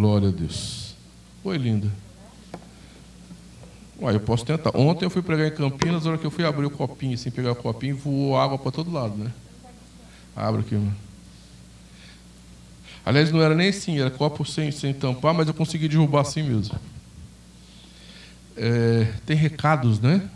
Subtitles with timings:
[0.00, 0.94] Glória a Deus.
[1.44, 1.92] Oi, linda.
[4.00, 4.74] Uai, eu posso tentar.
[4.74, 7.30] Ontem eu fui pregar em Campinas, na hora que eu fui abrir o copinho, assim,
[7.30, 9.30] pegar o copinho, voou água para todo lado, né?
[10.34, 10.96] Abre aqui, mano.
[13.04, 16.44] Aliás, não era nem assim, era copo sem, sem tampar, mas eu consegui derrubar assim
[16.44, 16.80] mesmo.
[18.56, 20.26] É, tem recados, né?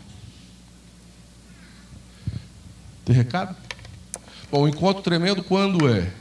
[3.03, 3.55] Tem recado?
[4.51, 6.13] Bom, o encontro tremendo quando é?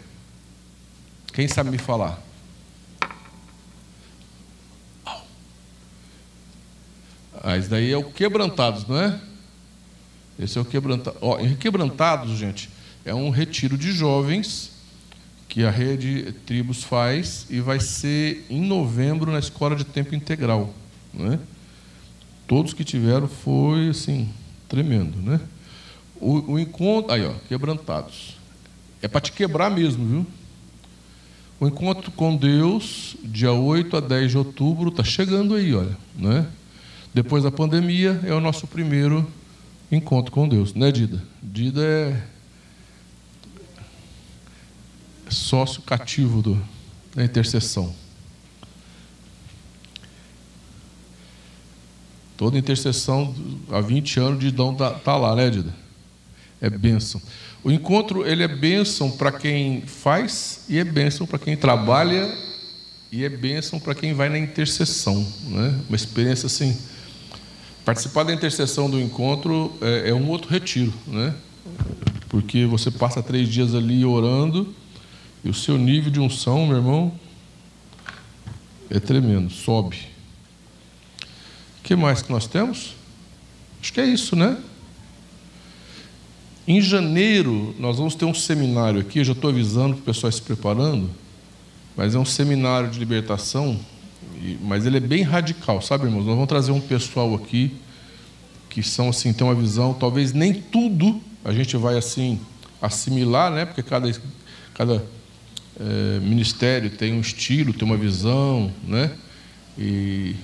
[1.35, 2.25] Quem sabe me falar?
[7.47, 9.21] Ah, isso daí é o quebrantados, não é?
[10.39, 11.19] Esse é o quebrantado.
[11.21, 12.71] Ó, quebrantados, gente,
[13.05, 14.73] é um retiro de jovens
[15.47, 20.73] que a rede Tribos faz e vai ser em novembro na escola de tempo integral,
[21.13, 21.39] né?
[22.49, 24.31] Todos que tiveram foi assim
[24.67, 25.39] tremendo, né?
[26.19, 28.39] O, o encontro, aí ó, quebrantados.
[29.03, 30.27] É para te quebrar mesmo, viu?
[31.61, 35.97] O encontro com Deus, dia 8 a 10 de outubro, está chegando aí, olha.
[36.17, 36.47] Né?
[37.15, 39.25] Depois da pandemia, é o nosso primeiro
[39.91, 41.23] encontro com Deus, né, Dida?
[41.41, 42.21] Dida é
[45.31, 46.61] sócio cativo do,
[47.15, 47.95] da intercessão.
[52.37, 53.33] Toda intercessão
[53.71, 55.73] há 20 anos de Dão está tá lá, né, Dida?
[56.61, 57.23] É bênção.
[57.63, 62.37] O encontro ele é bênção para quem faz e é bênção para quem trabalha
[63.13, 65.81] e é bênção para quem vai na intercessão, né?
[65.89, 66.77] Uma experiência assim.
[67.85, 71.35] Participar da intercessão do encontro é, é um outro retiro, né?
[72.29, 74.75] Porque você passa três dias ali orando
[75.45, 77.13] e o seu nível de unção, meu irmão,
[78.89, 79.99] é tremendo, sobe.
[81.79, 82.95] O que mais que nós temos?
[83.83, 84.57] Acho que é isso, né?
[86.67, 90.33] Em janeiro, nós vamos ter um seminário aqui, eu já estou avisando para o pessoal
[90.33, 91.11] se preparando,
[91.95, 93.79] mas é um seminário de libertação,
[94.63, 96.25] mas ele é bem radical, sabe, irmãos?
[96.25, 97.73] Nós vamos trazer um pessoal aqui
[98.69, 102.41] que são assim, tem uma visão, talvez nem tudo a gente vai assim
[102.81, 103.65] assimilar, né?
[103.65, 104.11] Porque cada,
[104.75, 105.05] cada
[105.79, 109.13] é, ministério tem um estilo, tem uma visão, né?
[109.79, 110.35] E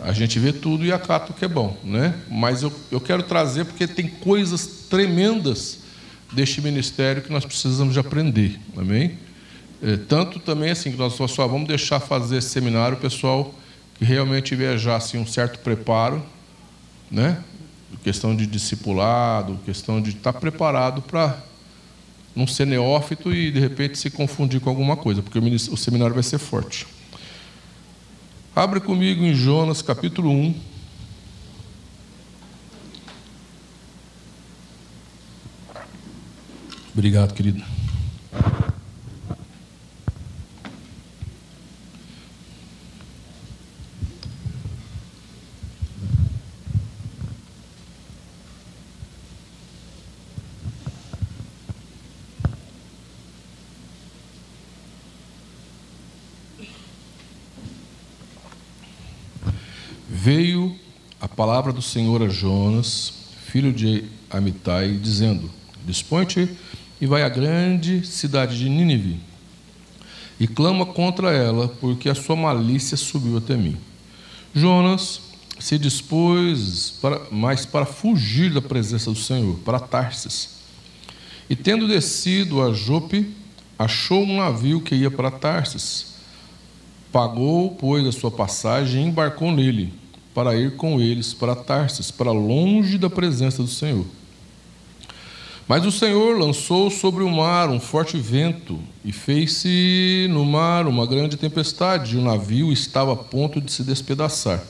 [0.00, 2.14] a gente vê tudo e acata o que é bom, né?
[2.30, 5.80] Mas eu, eu quero trazer porque tem coisas tremendas
[6.32, 9.18] deste ministério que nós precisamos de aprender, amém?
[9.82, 13.54] É, tanto também assim que nós só vamos deixar fazer esse seminário o pessoal
[13.98, 16.24] que realmente viajar assim um certo preparo,
[17.10, 17.42] né?
[18.02, 21.38] Questão de discipulado, questão de estar preparado para
[22.34, 26.22] não ser neófito e de repente se confundir com alguma coisa, porque o seminário vai
[26.22, 26.86] ser forte.
[28.54, 30.54] Abre comigo em Jonas capítulo 1.
[36.94, 37.75] Obrigado, querido.
[60.08, 60.74] Veio
[61.20, 63.12] a palavra do Senhor a Jonas,
[63.46, 65.50] filho de Amitai, dizendo:
[65.84, 66.48] Dispõe-te
[67.00, 69.20] e vai à grande cidade de Nínive
[70.38, 73.76] e clama contra ela, porque a sua malícia subiu até mim.
[74.54, 75.20] Jonas
[75.58, 80.56] se dispôs, para, mas para fugir da presença do Senhor, para Tarsis.
[81.48, 83.34] E tendo descido a Jope,
[83.78, 86.15] achou um navio que ia para Tarsis.
[87.16, 89.90] Pagou, pois, a sua passagem e embarcou nele
[90.34, 94.04] para ir com eles para Tarsis, para longe da presença do Senhor.
[95.66, 101.06] Mas o Senhor lançou sobre o mar um forte vento e fez-se no mar uma
[101.06, 104.62] grande tempestade, e o navio estava a ponto de se despedaçar.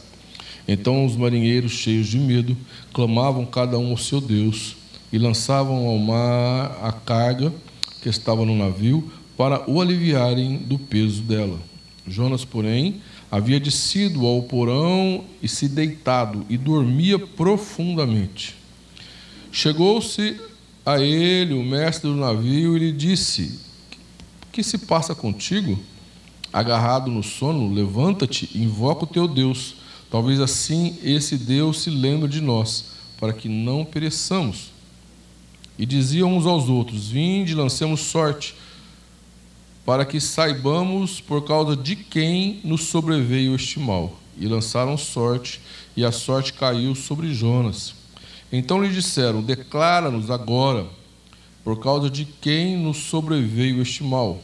[0.69, 2.57] Então os marinheiros, cheios de medo,
[2.93, 4.77] clamavam cada um ao seu Deus
[5.13, 7.53] e lançavam ao mar a carga
[8.01, 11.59] que estava no navio para o aliviarem do peso dela.
[12.07, 18.55] Jonas, porém, havia descido ao porão e se deitado e dormia profundamente.
[19.51, 20.41] Chegou-se
[20.85, 23.67] a ele o mestre do navio e lhe disse:
[24.57, 25.79] que se passa contigo?
[26.51, 29.75] Agarrado no sono, levanta-te e invoca o teu Deus.
[30.11, 32.87] Talvez assim esse Deus se lembre de nós,
[33.21, 34.71] para que não pereçamos.
[35.79, 38.55] E diziam uns aos outros: Vinde, lancemos sorte
[39.87, 44.19] para que saibamos por causa de quem nos sobreveio este mal.
[44.37, 45.61] E lançaram sorte,
[45.97, 47.95] e a sorte caiu sobre Jonas.
[48.53, 50.87] Então lhe disseram: Declara-nos agora,
[51.63, 54.41] por causa de quem nos sobreveio este mal.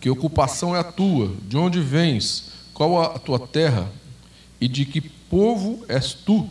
[0.00, 1.32] Que ocupação é a tua?
[1.48, 2.52] De onde vens?
[2.74, 3.90] Qual a tua terra?
[4.60, 6.50] E de que povo és tu?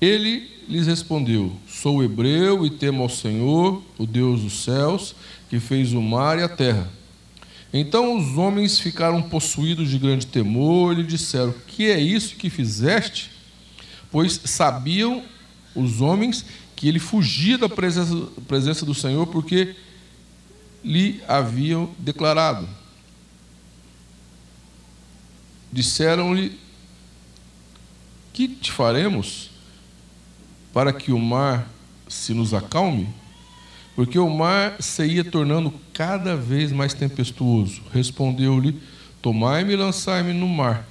[0.00, 5.14] Ele lhes respondeu: Sou hebreu e temo ao Senhor, o Deus dos céus,
[5.50, 6.90] que fez o mar e a terra.
[7.72, 12.48] Então os homens ficaram possuídos de grande temor e lhe disseram: Que é isso que
[12.48, 13.30] fizeste?
[14.10, 15.22] Pois sabiam
[15.74, 16.44] os homens
[16.74, 18.16] que ele fugia da presença,
[18.48, 19.76] presença do Senhor porque
[20.82, 22.66] lhe haviam declarado.
[25.70, 26.58] Disseram-lhe:
[28.32, 29.49] Que te faremos
[30.72, 31.68] para que o mar
[32.08, 33.08] se nos acalme?
[33.94, 37.82] Porque o mar se ia tornando cada vez mais tempestuoso.
[37.92, 38.80] Respondeu-lhe:
[39.20, 40.88] Tomai-me e lançai-me no mar,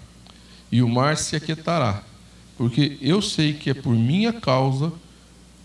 [0.72, 2.04] e o mar se aquietará.
[2.58, 4.92] Porque eu sei que é por minha causa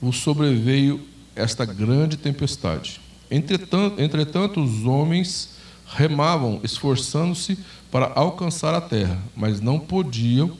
[0.00, 1.00] vos sobreveio
[1.34, 3.00] esta grande tempestade.
[3.30, 5.50] Entretanto, entretanto os homens
[5.86, 7.58] remavam, esforçando-se
[7.90, 10.56] para alcançar a terra, mas não podiam,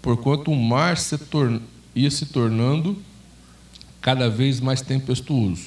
[0.00, 1.16] porquanto o mar se
[1.98, 2.96] ia se tornando
[4.00, 5.66] cada vez mais tempestuoso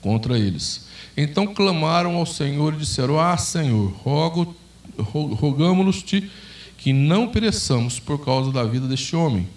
[0.00, 0.86] contra eles.
[1.16, 4.54] Então clamaram ao Senhor e disseram: Ah, Senhor, rogo,
[4.98, 6.30] rogamos-te
[6.76, 9.48] que não pereçamos por causa da vida deste homem,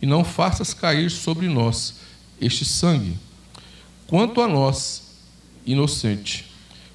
[0.00, 1.96] e não faças cair sobre nós
[2.40, 3.16] este sangue.
[4.06, 5.02] Quanto a nós,
[5.64, 6.44] inocente,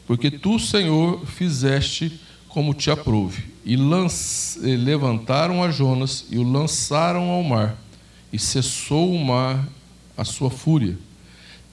[0.05, 3.51] porque tu, Senhor, fizeste como te aprouve.
[3.65, 7.77] E levantaram a Jonas e o lançaram ao mar,
[8.31, 9.67] e cessou o mar
[10.17, 10.97] a sua fúria.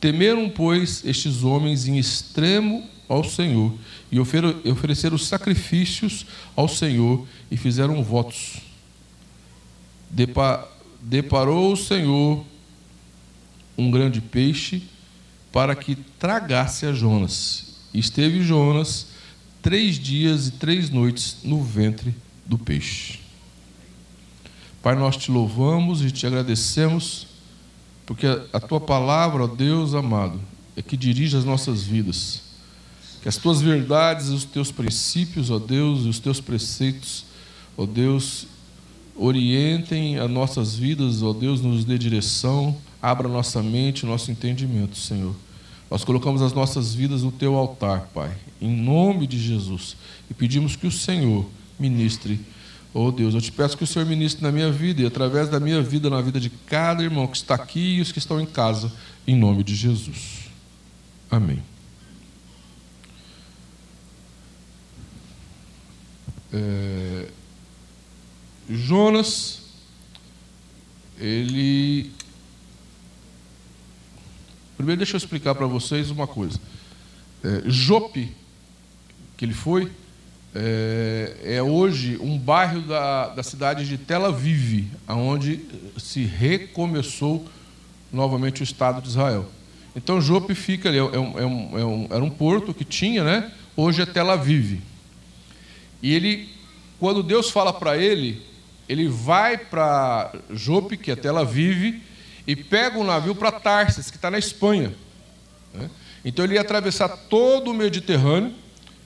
[0.00, 3.74] Temeram, pois, estes homens em extremo ao Senhor,
[4.12, 8.58] e ofereceram sacrifícios ao Senhor, e fizeram votos.
[11.00, 12.44] Deparou o Senhor
[13.76, 14.82] um grande peixe
[15.52, 17.76] para que tragasse a Jonas.
[17.94, 19.06] Esteve Jonas
[19.62, 22.14] três dias e três noites no ventre
[22.44, 23.20] do peixe.
[24.88, 27.26] Pai, nós te louvamos e te agradecemos,
[28.06, 30.40] porque a tua palavra, ó Deus amado,
[30.74, 32.40] é que dirige as nossas vidas.
[33.20, 37.26] Que as tuas verdades, os teus princípios, ó Deus, e os teus preceitos,
[37.76, 38.46] ó Deus,
[39.14, 45.36] orientem as nossas vidas, ó Deus, nos dê direção, abra nossa mente, nosso entendimento, Senhor.
[45.90, 49.98] Nós colocamos as nossas vidas no teu altar, Pai, em nome de Jesus,
[50.30, 51.44] e pedimos que o Senhor
[51.78, 52.40] ministre.
[53.00, 55.60] Oh Deus, eu te peço que o Senhor ministre na minha vida e através da
[55.60, 58.44] minha vida, na vida de cada irmão que está aqui e os que estão em
[58.44, 58.92] casa,
[59.24, 60.48] em nome de Jesus.
[61.30, 61.62] Amém.
[66.52, 67.28] É...
[68.68, 69.62] Jonas,
[71.20, 72.10] ele
[74.76, 76.58] Primeiro, deixa eu explicar para vocês uma coisa.
[77.44, 78.34] É, Jope,
[79.36, 79.88] que ele foi,
[80.54, 85.60] é, é, hoje um bairro da, da cidade de Tel Aviv, onde
[85.98, 87.46] se recomeçou
[88.12, 89.46] novamente o Estado de Israel.
[89.94, 92.84] Então, Jope fica ali, é, é um, é um, é um, era um porto que
[92.84, 93.52] tinha, né?
[93.76, 94.80] hoje é Tel Aviv.
[96.02, 96.48] E ele,
[96.98, 98.42] quando Deus fala para ele,
[98.88, 102.00] ele vai para Jope, que é Tel Aviv,
[102.46, 104.94] e pega um navio para Tarsis, que está na Espanha.
[105.74, 105.90] Né?
[106.24, 108.54] Então ele ia atravessar todo o Mediterrâneo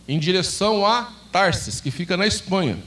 [0.06, 2.78] em direção a Tarsis, que fica na Espanha.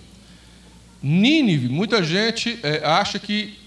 [1.02, 3.58] Nínive, muita gente é, acha que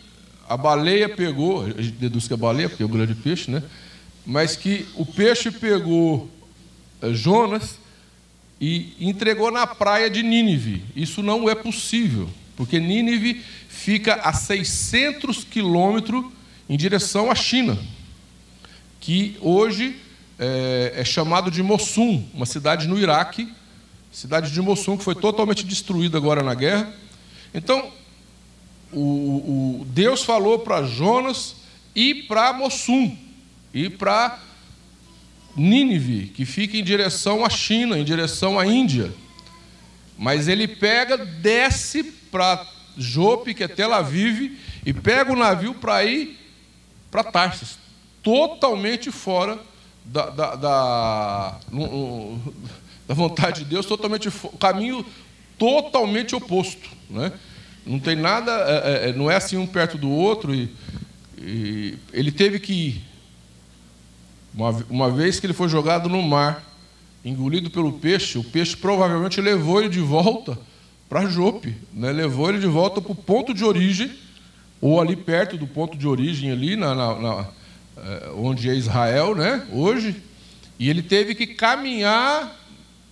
[0.49, 3.63] a baleia pegou, a gente deduz que é baleia, porque é o grande peixe, né?
[4.25, 6.31] Mas que o peixe pegou
[7.03, 7.79] é, Jonas
[8.61, 10.83] e entregou na praia de Nínive.
[10.97, 16.25] Isso não é possível, porque Nínive fica a 600 quilômetros
[16.69, 17.79] em direção à China,
[19.01, 19.97] que hoje
[20.39, 23.49] é, é chamado de Mossum, uma cidade no Iraque,
[24.11, 26.93] cidade de Mossum, que foi totalmente destruída agora na guerra.
[27.55, 27.91] Então,
[28.93, 31.57] o, o Deus falou para Jonas
[31.95, 33.17] ir para Mossum,
[33.73, 34.39] ir para
[35.57, 39.13] Nínive, que fica em direção à China, em direção à Índia.
[40.17, 46.05] Mas ele pega, desce para Jope, que é Tel Aviv, e pega o navio para
[46.05, 46.39] ir
[47.11, 47.79] para Tarsis,
[48.23, 49.59] totalmente fora
[50.05, 52.41] da, da, da, no,
[53.09, 55.05] da, vontade de Deus, totalmente caminho
[55.59, 57.33] totalmente oposto, né?
[57.85, 60.71] Não tem nada, é, é, é, não é assim um perto do outro e,
[61.37, 63.05] e ele teve que ir.
[64.55, 66.63] Uma, uma vez que ele foi jogado no mar,
[67.25, 70.59] engolido pelo peixe, o peixe provavelmente levou ele de volta
[71.09, 72.13] para Jope, né?
[72.13, 74.11] levou ele de volta para o ponto de origem
[74.81, 77.49] ou ali perto do ponto de origem, ali na, na, na,
[77.97, 79.67] eh, onde é Israel, né?
[79.73, 80.15] Hoje,
[80.79, 82.55] e ele teve que caminhar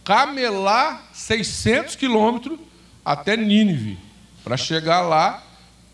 [0.06, 2.60] camelar 600 quilômetros
[3.04, 3.98] até Nínive,
[4.44, 5.44] para chegar lá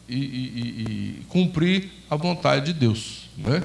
[0.07, 3.31] e, e, e, cumprir a vontade de Deus.
[3.39, 3.65] Né?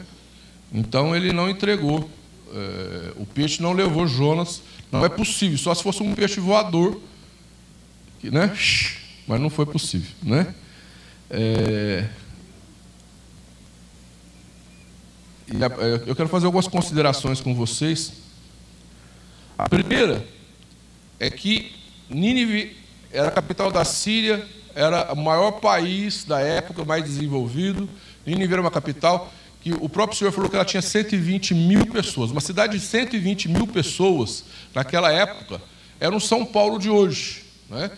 [0.74, 2.10] Então ele não entregou,
[2.54, 7.01] é, o peixe não levou Jonas, não é possível, só se fosse um peixe voador,
[8.24, 8.56] né?
[9.27, 10.12] mas não foi possível.
[10.24, 10.56] Né?
[11.30, 12.08] É,
[16.06, 18.13] eu quero fazer algumas considerações com vocês.
[19.58, 20.37] A primeira
[21.19, 21.71] é que
[22.09, 22.75] Nínive
[23.12, 24.45] era a capital da Síria,
[24.75, 27.89] era o maior país da época, mais desenvolvido.
[28.25, 29.31] Nínive era uma capital
[29.62, 32.31] que o próprio Senhor falou que ela tinha 120 mil pessoas.
[32.31, 35.62] Uma cidade de 120 mil pessoas, naquela época,
[36.00, 37.43] era um São Paulo de hoje.
[37.69, 37.91] Né?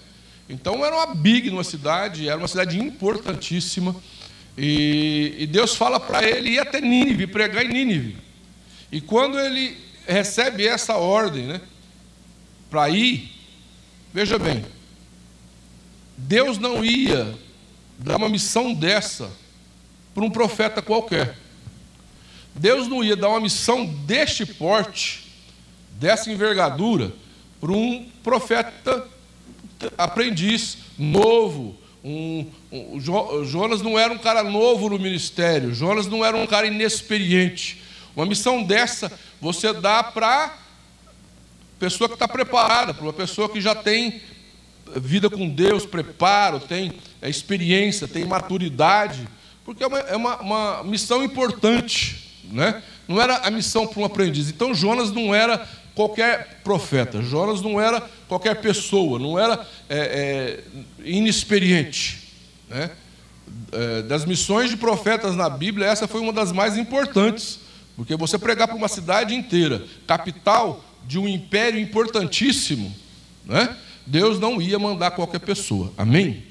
[0.48, 3.96] Então era uma big numa cidade, era uma cidade importantíssima.
[4.58, 8.18] E, e Deus fala para ele ir até Nínive, pregar em Nínive.
[8.92, 11.62] E quando ele recebe essa ordem, né,
[12.70, 13.32] para ir,
[14.14, 14.64] veja bem,
[16.18, 17.38] Deus não ia
[17.98, 19.32] dar uma missão dessa
[20.14, 21.38] para um profeta qualquer.
[22.54, 25.28] Deus não ia dar uma missão deste porte,
[25.92, 27.12] dessa envergadura,
[27.60, 29.08] para um profeta
[29.98, 33.00] aprendiz novo, um, um,
[33.46, 37.82] Jonas não era um cara novo no ministério, Jonas não era um cara inexperiente.
[38.16, 40.58] Uma missão dessa você dá para
[41.80, 44.22] pessoa que está preparada, para uma pessoa que já tem
[44.96, 49.28] vida com Deus, preparo, tem é, experiência, tem maturidade,
[49.64, 52.82] porque é uma, é uma, uma missão importante, né?
[53.08, 54.50] Não era a missão para um aprendiz.
[54.50, 60.64] Então Jonas não era qualquer profeta, Jonas não era qualquer pessoa, não era é, é,
[61.04, 62.30] inexperiente.
[62.68, 62.92] Né?
[63.72, 67.60] É, das missões de profetas na Bíblia, essa foi uma das mais importantes,
[67.96, 72.94] porque você pregar para uma cidade inteira, capital de um império importantíssimo,
[73.46, 73.78] né?
[74.06, 75.94] Deus não ia mandar qualquer pessoa.
[75.98, 76.44] Amém?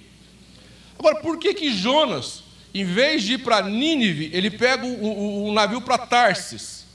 [0.99, 5.49] Agora, por que que Jonas, em vez de ir para Nínive, ele pega o, o,
[5.49, 6.87] o navio para Tarsis?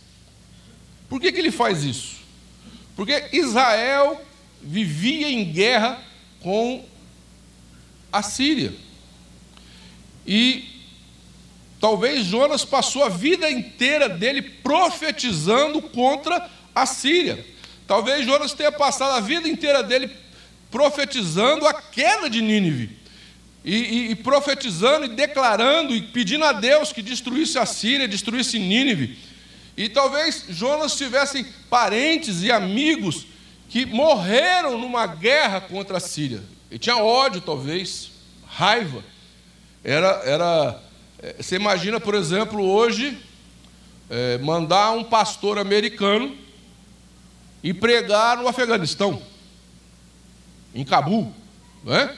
[1.10, 2.16] Por que, que ele faz isso?
[2.96, 4.22] Porque Israel
[4.62, 6.02] vivia em guerra
[6.40, 6.86] com
[8.12, 8.74] a Síria.
[10.26, 10.66] E
[11.80, 17.46] talvez Jonas passou a vida inteira dele profetizando contra a Síria.
[17.88, 20.10] Talvez Jonas tenha passado a vida inteira dele
[20.72, 22.98] profetizando a queda de Nínive.
[23.64, 28.60] E, e, e, profetizando e declarando e pedindo a Deus que destruísse a Síria, destruísse
[28.60, 29.18] Nínive.
[29.78, 33.26] E talvez Jonas tivesse parentes e amigos
[33.70, 36.44] que morreram numa guerra contra a Síria.
[36.70, 38.12] Ele tinha ódio, talvez,
[38.46, 39.04] raiva.
[39.84, 40.82] Era, era,
[41.20, 43.18] é, você imagina, por exemplo, hoje,
[44.10, 46.36] é, mandar um pastor americano
[47.64, 49.22] e pregar no Afeganistão,
[50.76, 51.34] em Cabul,
[51.84, 52.14] né?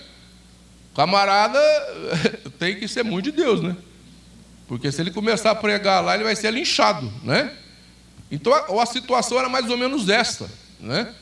[0.95, 1.59] Camarada
[2.57, 3.77] tem que ser muito de Deus, né?
[4.67, 7.53] Porque se ele começar a pregar lá, ele vai ser linchado, né?
[8.31, 10.49] Então a, a situação era mais ou menos esta,
[10.79, 11.13] né?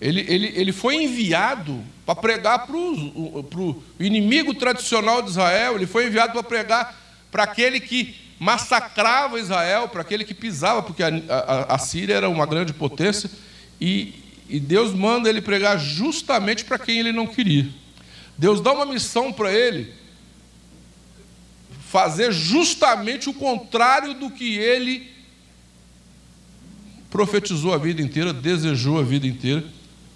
[0.00, 6.06] Ele, ele, ele foi enviado para pregar para o inimigo tradicional de Israel, ele foi
[6.06, 11.74] enviado para pregar para aquele que massacrava Israel, para aquele que pisava, porque a, a,
[11.74, 13.30] a Síria era uma grande potência,
[13.80, 14.14] e,
[14.48, 17.68] e Deus manda ele pregar justamente para quem ele não queria.
[18.36, 19.92] Deus dá uma missão para ele
[21.90, 25.10] fazer justamente o contrário do que ele
[27.10, 29.64] profetizou a vida inteira, desejou a vida inteira,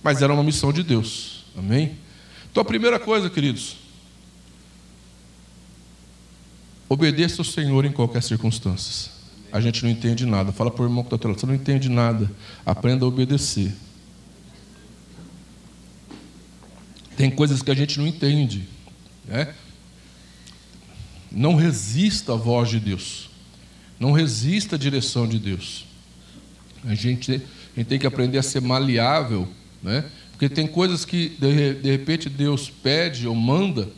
[0.03, 1.45] mas era uma missão de Deus.
[1.57, 1.99] Amém?
[2.51, 3.77] Então a primeira coisa, queridos,
[6.89, 9.11] obedeça ao Senhor em qualquer circunstância.
[9.55, 10.51] A gente não entende nada.
[10.51, 12.29] Fala para o irmão que está atrás, você não entende nada.
[12.67, 13.73] Aprenda a obedecer.
[17.17, 18.69] Tem coisas que a gente não entende.
[19.25, 19.55] Né?
[21.31, 23.31] Não resista à voz de Deus.
[24.01, 25.87] Não resista à direção de Deus.
[26.85, 29.49] A gente, a gente tem que aprender a ser maleável,
[29.81, 30.05] né?
[30.33, 33.89] porque tem coisas que de, de repente Deus pede ou manda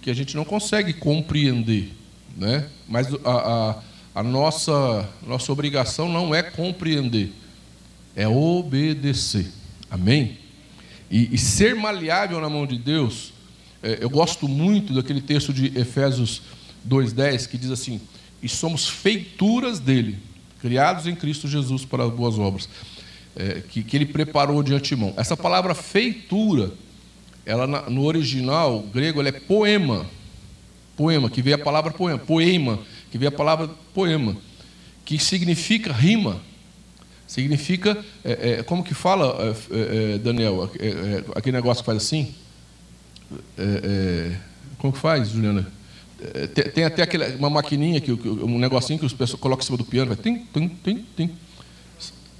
[0.00, 1.92] que a gente não consegue compreender.
[2.34, 2.66] Né?
[2.88, 3.82] Mas a, a,
[4.16, 7.30] a nossa, nossa obrigação não é compreender,
[8.16, 9.52] é obedecer.
[9.90, 10.38] Amém?
[11.10, 13.34] E, e ser maleável na mão de Deus,
[13.82, 16.40] é, eu gosto muito daquele texto de Efésios
[16.88, 18.00] 2,10 que diz assim:
[18.42, 20.18] E somos feituras dele,
[20.62, 22.70] criados em Cristo Jesus para as boas obras,
[23.36, 25.12] é, que, que ele preparou de antemão.
[25.18, 26.72] Essa palavra feitura,
[27.44, 30.06] ela no original grego, ela é poema.
[30.96, 32.18] Poema, que veio a palavra poema.
[32.18, 32.78] Poema,
[33.16, 34.36] que veio a palavra poema,
[35.04, 36.40] que significa rima.
[37.26, 41.98] Significa, é, é, como que fala, é, é Daniel, é, é, aquele negócio que faz
[41.98, 42.34] assim?
[44.78, 45.66] como que faz, Juliana?
[46.54, 49.78] Tem, tem, até aquele, uma maquininha, que, um negocinho que os pessoas colocam em cima
[49.78, 51.30] do piano, vai tim, tim, tim, tim.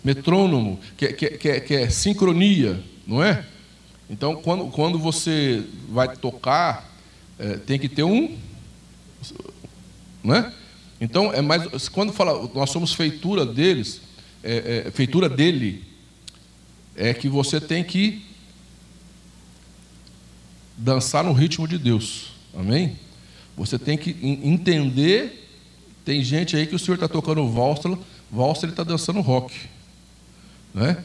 [0.04, 3.44] Metrônomo, que, que, que, que é sincronia, não é?
[4.08, 6.88] Então, quando, quando você vai tocar,
[7.66, 8.36] tem que ter um.
[10.22, 10.52] Não é?
[11.00, 14.00] Então, é mais, quando fala, nós somos feitura deles,
[14.42, 15.84] é, é, feitura dele,
[16.94, 18.24] é que você tem que
[20.76, 22.32] dançar no ritmo de Deus.
[22.54, 22.98] Amém?
[23.56, 25.48] Você tem que entender.
[26.04, 27.98] Tem gente aí que o senhor está tocando valsa,
[28.30, 29.54] valsa ele está dançando rock.
[30.72, 31.02] Né?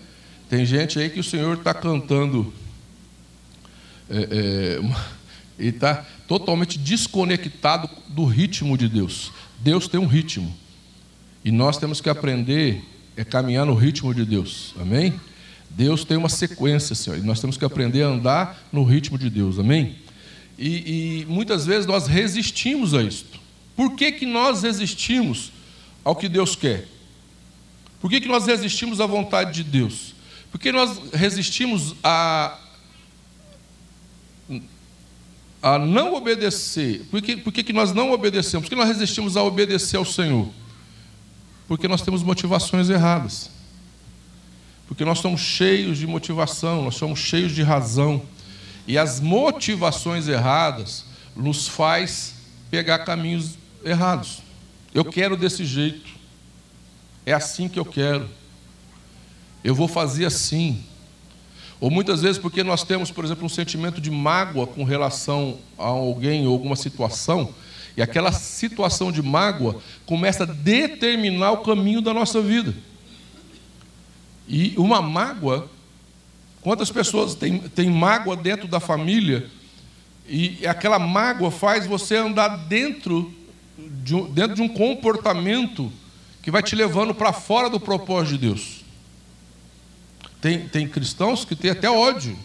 [0.49, 2.53] Tem gente aí que o senhor está cantando.
[4.09, 5.11] É, é,
[5.59, 9.31] e está totalmente desconectado do ritmo de Deus.
[9.63, 10.55] Deus tem um ritmo.
[11.43, 12.83] E nós temos que aprender
[13.17, 14.73] a caminhar no ritmo de Deus.
[14.79, 15.19] Amém?
[15.69, 17.17] Deus tem uma sequência, Senhor.
[17.17, 19.57] E nós temos que aprender a andar no ritmo de Deus.
[19.57, 19.95] Amém?
[20.57, 23.39] E, e muitas vezes nós resistimos a isto.
[23.75, 25.51] Por que, que nós resistimos
[26.03, 26.87] ao que Deus quer?
[27.99, 30.13] Por que, que nós resistimos à vontade de Deus?
[30.51, 32.59] Porque nós resistimos a
[35.61, 37.05] a não obedecer.
[37.11, 38.65] Por que, por que, nós não obedecemos?
[38.65, 40.49] Por que nós resistimos a obedecer ao Senhor?
[41.67, 43.49] Porque nós temos motivações erradas.
[44.87, 48.21] Porque nós somos cheios de motivação, nós somos cheios de razão.
[48.87, 52.33] E as motivações erradas nos faz
[52.69, 54.41] pegar caminhos errados.
[54.93, 56.09] Eu quero desse jeito.
[57.25, 58.27] É assim que eu quero.
[59.63, 60.83] Eu vou fazer assim.
[61.81, 65.87] Ou muitas vezes porque nós temos, por exemplo, um sentimento de mágoa com relação a
[65.87, 67.53] alguém ou alguma situação,
[67.97, 72.73] e aquela situação de mágoa começa a determinar o caminho da nossa vida.
[74.47, 75.67] E uma mágoa,
[76.61, 79.49] quantas pessoas têm, têm mágoa dentro da família,
[80.29, 83.33] e aquela mágoa faz você andar dentro
[84.03, 85.91] de um, dentro de um comportamento
[86.43, 88.80] que vai te levando para fora do propósito de Deus.
[90.41, 92.37] Tem, tem cristãos que têm até ódio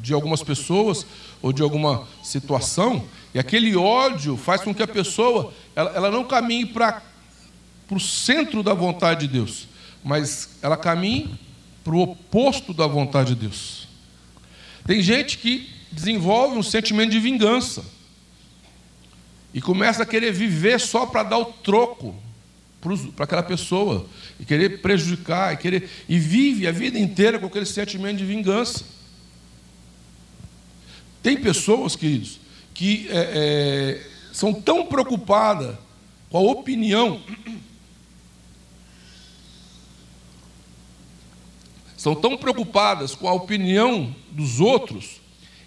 [0.00, 1.06] de algumas pessoas
[1.42, 6.24] ou de alguma situação, e aquele ódio faz com que a pessoa ela, ela não
[6.24, 7.02] caminhe para
[7.90, 9.68] o centro da vontade de Deus,
[10.02, 11.38] mas ela caminhe
[11.82, 13.86] para o oposto da vontade de Deus.
[14.86, 17.84] Tem gente que desenvolve um sentimento de vingança
[19.52, 22.14] e começa a querer viver só para dar o troco
[23.16, 24.06] para aquela pessoa
[24.38, 28.84] e querer prejudicar e querer e vive a vida inteira com aquele sentimento de vingança.
[31.22, 32.38] Tem pessoas, queridos,
[32.74, 35.76] que é, é, são tão preocupadas
[36.28, 37.22] com a opinião,
[41.96, 45.22] são tão preocupadas com a opinião dos outros,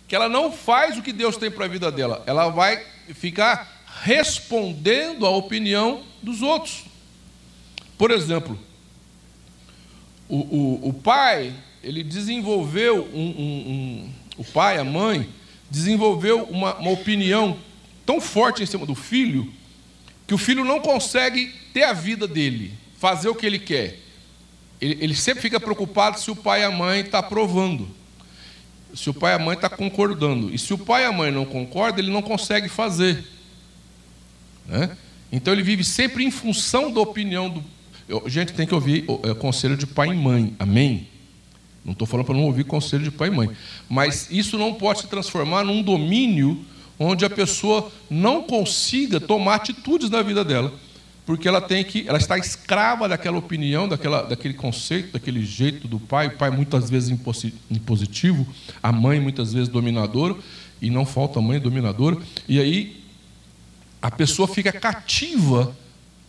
[0.08, 3.78] que ela não faz o que Deus tem para a vida dela, ela vai ficar
[4.04, 6.84] respondendo à opinião dos outros.
[7.98, 8.58] Por exemplo,
[10.30, 15.28] o, o, o pai, ele desenvolveu um, um, um, o pai, a mãe,
[15.70, 17.58] desenvolveu uma, uma opinião
[18.06, 19.52] tão forte em cima do filho
[20.28, 23.98] que o filho não consegue ter a vida dele, fazer o que ele quer.
[24.80, 27.88] Ele, ele sempre fica preocupado se o pai e a mãe estão tá aprovando,
[28.94, 30.54] se o pai e a mãe estão tá concordando.
[30.54, 33.24] E se o pai e a mãe não concordam, ele não consegue fazer.
[34.66, 34.96] Né?
[35.32, 37.64] Então ele vive sempre em função da opinião do,
[38.08, 41.08] eu, gente tem que ouvir é, conselho de pai e mãe, amém?
[41.84, 43.50] Não estou falando para não ouvir conselho de pai e mãe.
[43.90, 46.66] Mas isso não pode se transformar num domínio
[47.00, 50.74] onde a pessoa não consiga tomar atitudes na vida dela,
[51.26, 56.00] porque ela tem que, ela está escrava daquela opinião, daquela, daquele conceito, daquele jeito do
[56.00, 56.28] pai.
[56.28, 57.10] O pai muitas vezes
[57.70, 58.48] impositivo,
[58.82, 60.36] a mãe muitas vezes dominadora,
[60.82, 62.18] e não falta mãe dominadora.
[62.48, 63.04] E aí
[64.02, 65.76] a pessoa fica cativa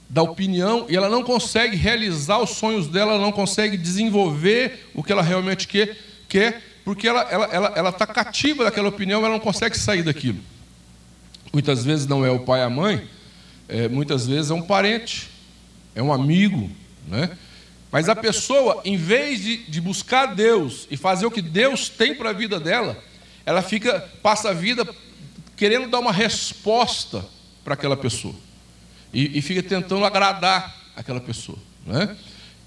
[0.08, 5.02] da opinião e ela não consegue realizar os sonhos dela, ela não consegue desenvolver o
[5.02, 5.96] que ela realmente quer,
[6.28, 10.02] quer porque ela está ela, ela, ela tá cativa daquela opinião, ela não consegue sair
[10.02, 10.38] daquilo.
[11.52, 13.06] Muitas vezes não é o pai e a mãe,
[13.68, 15.28] é, muitas vezes é um parente,
[15.94, 16.70] é um amigo,
[17.06, 17.36] né?
[17.90, 22.14] Mas a pessoa, em vez de, de buscar Deus e fazer o que Deus tem
[22.14, 23.02] para a vida dela,
[23.44, 24.86] ela fica passa a vida
[25.56, 27.24] querendo dar uma resposta
[27.64, 28.34] para aquela pessoa
[29.12, 31.58] e, e fica tentando agradar aquela pessoa.
[31.86, 32.16] Né?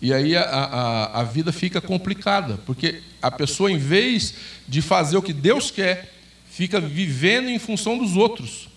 [0.01, 4.33] E aí a, a, a vida fica complicada, porque a pessoa, em vez
[4.67, 6.11] de fazer o que Deus quer,
[6.49, 8.67] fica vivendo em função dos outros,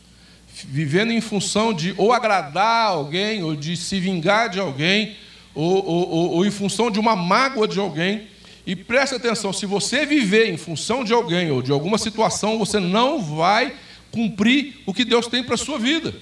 [0.67, 5.17] vivendo em função de ou agradar alguém, ou de se vingar de alguém,
[5.55, 8.29] ou, ou, ou em função de uma mágoa de alguém.
[8.67, 12.79] E preste atenção: se você viver em função de alguém ou de alguma situação, você
[12.79, 13.75] não vai
[14.11, 16.15] cumprir o que Deus tem para a sua vida.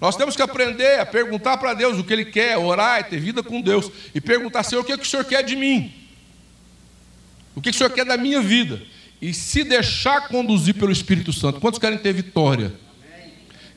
[0.00, 3.18] Nós temos que aprender a perguntar para Deus o que Ele quer, orar e ter
[3.18, 3.90] vida com Deus.
[4.14, 5.92] E perguntar, Senhor, o que, é que o Senhor quer de mim?
[7.54, 8.82] O que, é que o Senhor quer da minha vida?
[9.20, 11.60] E se deixar conduzir pelo Espírito Santo.
[11.60, 12.74] Quantos querem ter vitória?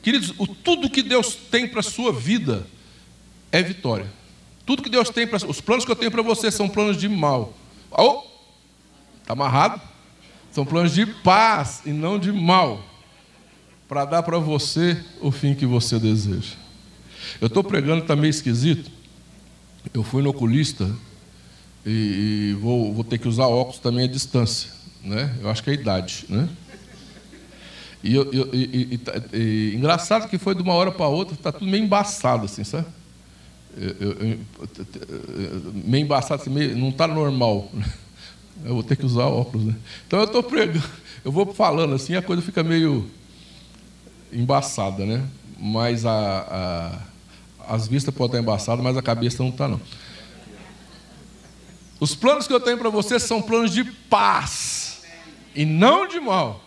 [0.02, 2.66] Queridos, o, tudo que Deus tem para a sua vida
[3.50, 4.06] é vitória.
[4.66, 5.46] Tudo que Deus tem para.
[5.46, 7.54] Os planos que eu tenho para você são planos de mal.
[7.90, 8.22] Oh,
[9.22, 9.80] está amarrado?
[10.52, 12.89] São planos de paz e não de mal
[13.90, 16.54] para dar para você o fim que você deseja.
[17.40, 18.88] Eu estou pregando, está meio esquisito.
[19.92, 20.88] Eu fui no oculista
[21.84, 24.70] e, e vou, vou, ter que usar óculos também à distância.
[25.02, 25.36] Né?
[25.42, 26.24] Eu acho que é a idade.
[26.28, 26.48] Né?
[28.04, 29.00] E, eu, eu, e,
[29.32, 32.62] e, e, engraçado que foi de uma hora para outra, está tudo meio embaçado, assim,
[32.62, 32.86] sabe?
[35.84, 37.68] Meio embaçado, assim, meio, não está normal.
[38.64, 39.66] Eu vou ter que usar óculos.
[39.66, 39.74] Né?
[40.06, 40.84] Então eu estou pregando,
[41.24, 43.10] eu vou falando assim, a coisa fica meio
[44.32, 45.26] embaçada, né?
[45.58, 47.00] Mas a,
[47.68, 49.80] a, as vistas podem estar embaçadas, mas a cabeça não está, não.
[51.98, 55.02] Os planos que eu tenho para você são planos de paz
[55.54, 56.64] e não de mal,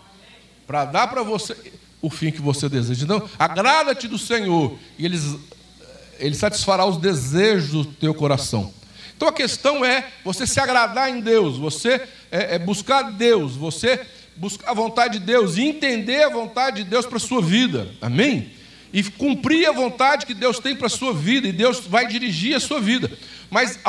[0.68, 1.56] para dar para você
[2.02, 3.04] o fim que você deseja.
[3.04, 8.72] Então, agrada-te do Senhor e ele, satisfará os desejos do teu coração.
[9.16, 14.06] Então a questão é você se agradar em Deus, você é, é buscar Deus, você
[14.36, 17.88] buscar a vontade de Deus e entender a vontade de Deus para a sua vida.
[18.02, 18.52] Amém?
[18.92, 22.56] E cumprir a vontade que Deus tem para a sua vida, e Deus vai dirigir
[22.56, 23.12] a sua vida.
[23.50, 23.80] Mas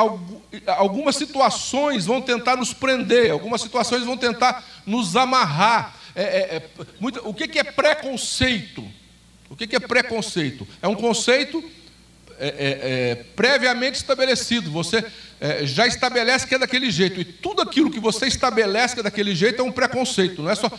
[0.67, 5.95] algumas situações vão tentar nos prender, algumas situações vão tentar nos amarrar.
[6.15, 8.83] É, é, é, muito, o que, que é preconceito?
[9.49, 10.67] O que, que é preconceito?
[10.81, 11.63] É um conceito
[12.39, 14.71] é, é, é, previamente estabelecido.
[14.71, 15.03] Você
[15.39, 17.19] é, já estabelece que é daquele jeito.
[17.19, 20.41] E tudo aquilo que você estabelece que é daquele jeito é um preconceito.
[20.41, 20.71] Não é só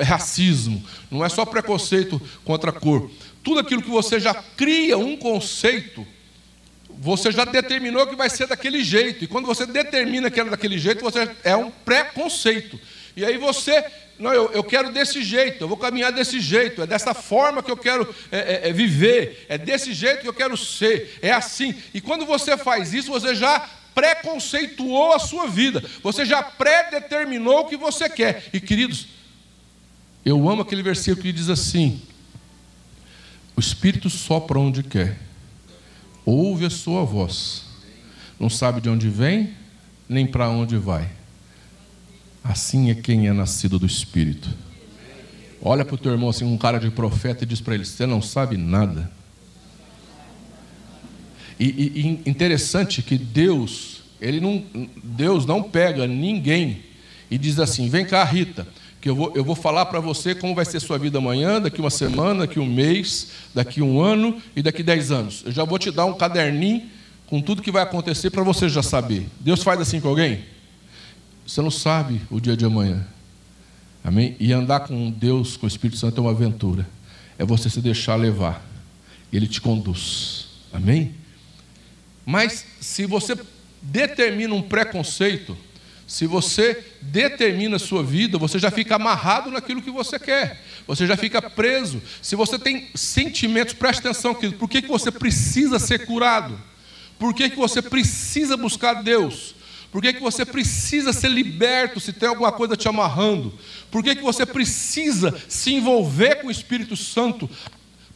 [0.00, 3.10] racismo, não é só preconceito contra a cor.
[3.42, 6.06] Tudo aquilo que você já cria um conceito,
[6.90, 9.24] você já determinou que vai ser daquele jeito.
[9.24, 12.78] E quando você determina que é daquele jeito, você é um preconceito.
[13.16, 13.84] E aí você
[14.18, 17.70] não, eu, eu quero desse jeito, eu vou caminhar desse jeito, é dessa forma que
[17.70, 21.72] eu quero é, é, é, viver, é desse jeito que eu quero ser, é assim.
[21.94, 27.68] E quando você faz isso, você já preconceituou a sua vida, você já predeterminou o
[27.68, 28.48] que você quer.
[28.52, 29.06] E queridos,
[30.24, 32.02] eu amo aquele versículo que diz assim:
[33.56, 35.16] O Espírito sopra onde quer,
[36.24, 37.66] ouve a sua voz,
[38.38, 39.54] não sabe de onde vem,
[40.08, 41.17] nem para onde vai
[42.48, 44.48] Assim é quem é nascido do Espírito.
[45.60, 48.06] Olha para o teu irmão assim, um cara de profeta, e diz para ele: Você
[48.06, 49.12] não sabe nada.
[51.60, 54.64] E, e, interessante que Deus, ele não,
[55.04, 56.84] Deus não pega ninguém
[57.30, 58.66] e diz assim: Vem cá, Rita,
[58.98, 61.82] que eu vou, eu vou falar para você como vai ser sua vida amanhã, daqui
[61.82, 65.42] uma semana, daqui um mês, daqui um ano e daqui dez anos.
[65.44, 66.88] Eu já vou te dar um caderninho
[67.26, 69.26] com tudo que vai acontecer para você já saber.
[69.38, 70.56] Deus faz assim com alguém?
[71.48, 73.06] Você não sabe o dia de amanhã.
[74.04, 74.36] Amém?
[74.38, 76.86] E andar com Deus, com o Espírito Santo, é uma aventura.
[77.38, 78.62] É você se deixar levar.
[79.32, 80.46] Ele te conduz.
[80.70, 81.14] Amém?
[82.26, 83.34] Mas se você
[83.80, 85.56] determina um preconceito,
[86.06, 90.62] se você determina a sua vida, você já fica amarrado naquilo que você quer.
[90.86, 92.02] Você já fica preso.
[92.20, 96.60] Se você tem sentimentos, preste atenção, querido, por que, que você precisa ser curado?
[97.18, 99.56] Por que, que você precisa buscar Deus?
[99.90, 103.58] Por que, que você precisa ser liberto se tem alguma coisa te amarrando?
[103.90, 107.48] Por que, que você precisa se envolver com o Espírito Santo?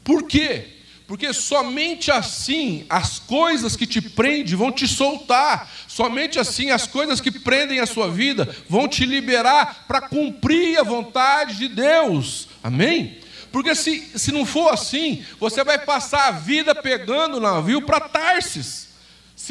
[0.04, 0.66] Por quê?
[1.06, 7.20] Porque somente assim as coisas que te prendem vão te soltar, somente assim as coisas
[7.20, 12.48] que prendem a sua vida vão te liberar para cumprir a vontade de Deus.
[12.62, 13.18] Amém?
[13.50, 18.00] Porque se, se não for assim, você vai passar a vida pegando o navio para
[18.00, 18.88] Tarsis.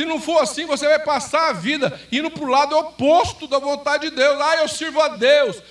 [0.02, 3.60] Se não for assim, você vai passar a vida indo para o lado oposto da
[3.60, 4.42] vontade de Deus.
[4.42, 5.62] Ah, eu sirvo a Deus.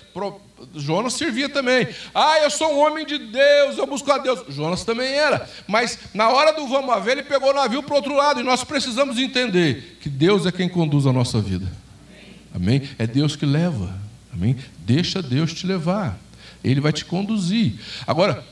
[0.77, 1.89] Jonas servia também.
[2.15, 4.45] Ah, eu sou um homem de Deus, eu busco a Deus.
[4.51, 5.51] Jonas também era.
[5.67, 8.39] Mas na hora do vamos a ver, ele pegou o navio para o outro lado.
[8.39, 11.67] E nós precisamos entender que Deus é quem conduz a nossa vida.
[12.55, 12.89] Amém?
[13.01, 13.99] É Deus que leva.
[14.33, 14.57] Amém?
[14.79, 16.17] Deixa Deus te levar.
[16.63, 17.81] Ele vai te conduzir.
[18.07, 18.45] Agora,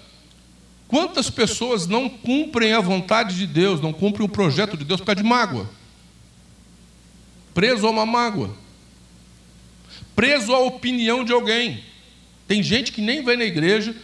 [0.89, 5.07] Quantas pessoas não cumprem a vontade de Deus, não cumprem o projeto de Deus por
[5.07, 5.69] causa de mágoa?
[7.53, 8.51] Preso a uma mágoa.
[10.17, 11.85] Preso à opinião de alguém.
[12.47, 13.95] Tem gente que nem vai na igreja,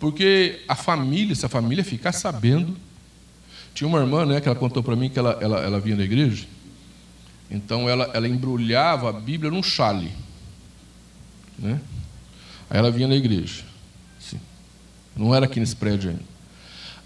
[0.00, 2.76] porque a família, se a família ficar sabendo,
[3.76, 6.02] Tinha uma irmã, né, que ela contou para mim que ela, ela, ela vinha na
[6.02, 6.46] igreja,
[7.50, 10.10] então ela, ela embrulhava a Bíblia num chale.
[11.58, 11.78] Né?
[12.70, 13.64] Aí ela vinha na igreja.
[15.16, 16.22] Não era aqui nesse prédio ainda.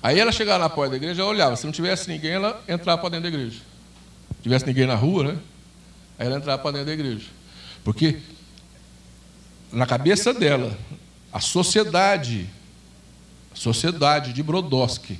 [0.02, 1.56] Aí ela chegava na porta da igreja, ela olhava.
[1.56, 3.60] Se não tivesse ninguém, ela entrava para dentro da igreja.
[4.36, 5.38] Se tivesse ninguém na rua, né?
[6.18, 7.26] Aí ela entrava para dentro da igreja.
[7.84, 8.18] Porque
[9.72, 10.76] na cabeça dela,
[11.32, 12.48] a sociedade,
[13.52, 15.18] a sociedade de Brodowski,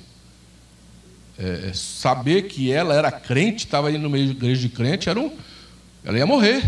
[1.38, 5.08] é, é, saber que ela era crente, estava aí no meio de igreja de crente,
[5.08, 5.34] era um,
[6.04, 6.62] ela ia morrer,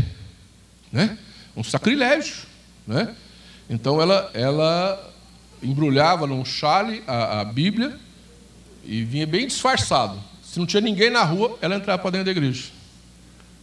[0.90, 1.18] né?
[1.56, 2.36] Um sacrilégio,
[2.86, 3.14] né?
[3.68, 5.11] Então ela, ela
[5.62, 7.98] embrulhava num chale a, a Bíblia
[8.84, 10.18] e vinha bem disfarçado.
[10.42, 12.64] Se não tinha ninguém na rua, ela entrava para dentro da igreja,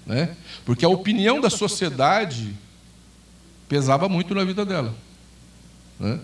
[0.06, 0.36] né?
[0.66, 2.56] Porque a opinião da sociedade
[3.68, 4.96] pesava muito na vida dela,
[6.00, 6.20] né?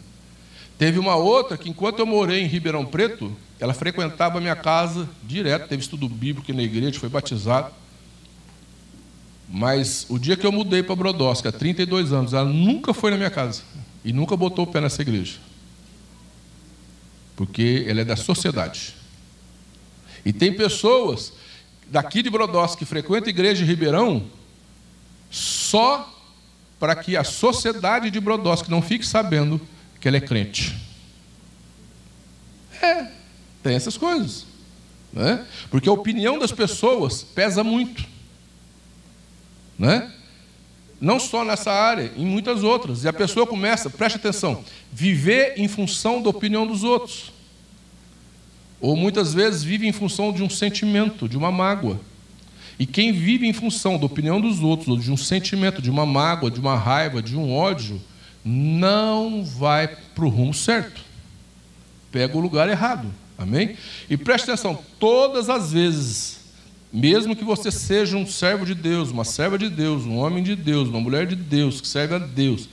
[0.77, 5.07] Teve uma outra que, enquanto eu morei em Ribeirão Preto, ela frequentava a minha casa
[5.23, 7.71] direto, teve estudo bíblico na igreja, foi batizado.
[9.47, 13.17] Mas o dia que eu mudei para Brodowski, há 32 anos, ela nunca foi na
[13.17, 13.61] minha casa
[14.03, 15.37] e nunca botou o pé nessa igreja.
[17.35, 18.95] Porque ela é da sociedade.
[20.25, 21.33] E tem pessoas
[21.87, 24.25] daqui de Brodowski que frequentam a igreja de Ribeirão
[25.29, 26.11] só
[26.79, 29.61] para que a sociedade de Brodowski não fique sabendo
[29.99, 30.75] que ela é crente.
[32.81, 33.07] É,
[33.63, 34.45] tem essas coisas.
[35.11, 35.45] Né?
[35.69, 38.05] Porque a opinião das pessoas pesa muito.
[39.77, 40.11] Né?
[40.99, 43.03] Não só nessa área, em muitas outras.
[43.03, 47.33] E a pessoa começa, preste atenção, viver em função da opinião dos outros.
[48.79, 51.99] Ou muitas vezes vive em função de um sentimento, de uma mágoa.
[52.77, 56.05] E quem vive em função da opinião dos outros, ou de um sentimento, de uma
[56.05, 58.01] mágoa, de uma raiva, de um ódio,
[58.43, 61.01] não vai para o rumo certo.
[62.11, 63.11] Pega o lugar errado.
[63.37, 63.75] Amém?
[64.09, 66.39] E preste atenção: todas as vezes,
[66.95, 70.55] mesmo que você seja um servo de Deus, uma serva de Deus, um homem de
[70.55, 72.69] Deus, uma mulher de Deus, que serve a Deus,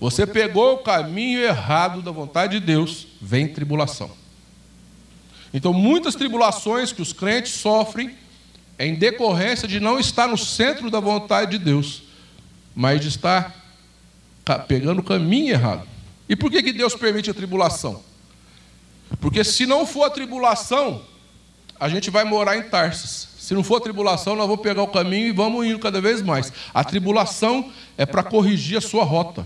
[0.00, 4.10] você pegou o caminho errado da vontade de Deus, vem tribulação.
[5.54, 8.16] Então, muitas tribulações que os crentes sofrem
[8.76, 12.02] é em decorrência de não estar no centro da vontade de Deus,
[12.74, 13.54] mas de estar
[14.66, 15.86] pegando o caminho errado.
[16.28, 18.02] E por que, que Deus permite a tribulação?
[19.20, 21.04] Porque se não for a tribulação,
[21.78, 23.31] a gente vai morar em Tarsis.
[23.42, 26.52] Se não for tribulação, nós vamos pegar o caminho e vamos indo cada vez mais.
[26.72, 29.44] A tribulação é para corrigir a sua rota.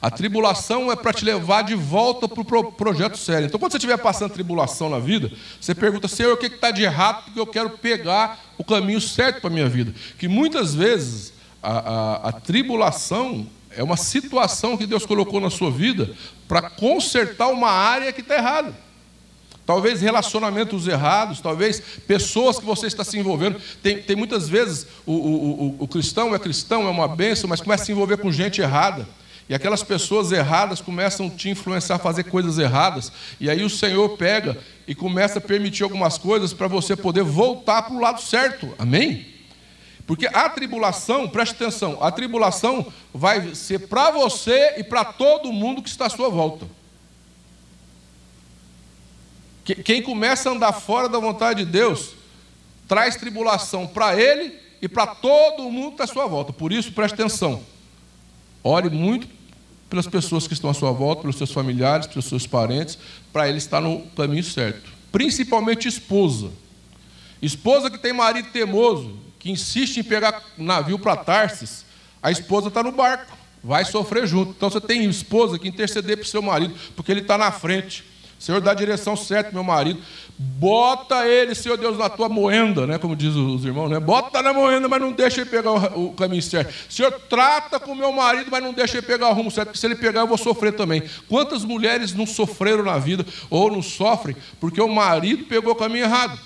[0.00, 3.46] A tribulação é para te levar de volta para o pro projeto sério.
[3.46, 6.84] Então, quando você estiver passando tribulação na vida, você pergunta, Senhor, o que está de
[6.84, 7.24] errado?
[7.24, 9.92] Porque eu quero pegar o caminho certo para a minha vida.
[10.16, 15.72] Que muitas vezes a, a, a tribulação é uma situação que Deus colocou na sua
[15.72, 16.14] vida
[16.46, 18.72] para consertar uma área que está errada.
[19.64, 23.60] Talvez relacionamentos errados, talvez pessoas que você está se envolvendo.
[23.82, 27.60] Tem, tem muitas vezes o, o, o, o cristão é cristão, é uma bênção, mas
[27.60, 29.06] começa a se envolver com gente errada.
[29.48, 33.12] E aquelas pessoas erradas começam a te influenciar a fazer coisas erradas.
[33.38, 37.82] E aí o Senhor pega e começa a permitir algumas coisas para você poder voltar
[37.82, 38.74] para o lado certo.
[38.78, 39.26] Amém?
[40.06, 45.82] Porque a tribulação, preste atenção, a tribulação vai ser para você e para todo mundo
[45.82, 46.66] que está à sua volta.
[49.64, 52.14] Quem começa a andar fora da vontade de Deus,
[52.88, 56.52] traz tribulação para ele e para todo mundo está à sua volta.
[56.52, 57.62] Por isso, preste atenção.
[58.62, 59.28] Ore muito
[59.88, 62.98] pelas pessoas que estão à sua volta, pelos seus familiares, pelos seus parentes,
[63.32, 64.90] para ele estar no caminho certo.
[65.12, 66.50] Principalmente esposa.
[67.40, 71.84] Esposa que tem marido teimoso, que insiste em pegar navio para Tarsis,
[72.22, 74.52] a esposa está no barco, vai sofrer junto.
[74.52, 78.04] Então você tem esposa que interceder para o seu marido, porque ele está na frente.
[78.42, 80.02] Senhor, dá a direção certa, meu marido.
[80.36, 82.98] Bota ele, Senhor Deus, na tua moenda, né?
[82.98, 84.00] Como diz os irmãos, né?
[84.00, 86.74] Bota na moenda, mas não deixa ele pegar o, caminho certo.
[86.88, 89.86] Senhor, trata com meu marido, mas não deixa ele pegar o rumo certo, porque se
[89.86, 91.04] ele pegar, eu vou sofrer também.
[91.28, 96.06] Quantas mulheres não sofreram na vida, ou não sofrem, porque o marido pegou o caminho
[96.06, 96.36] errado?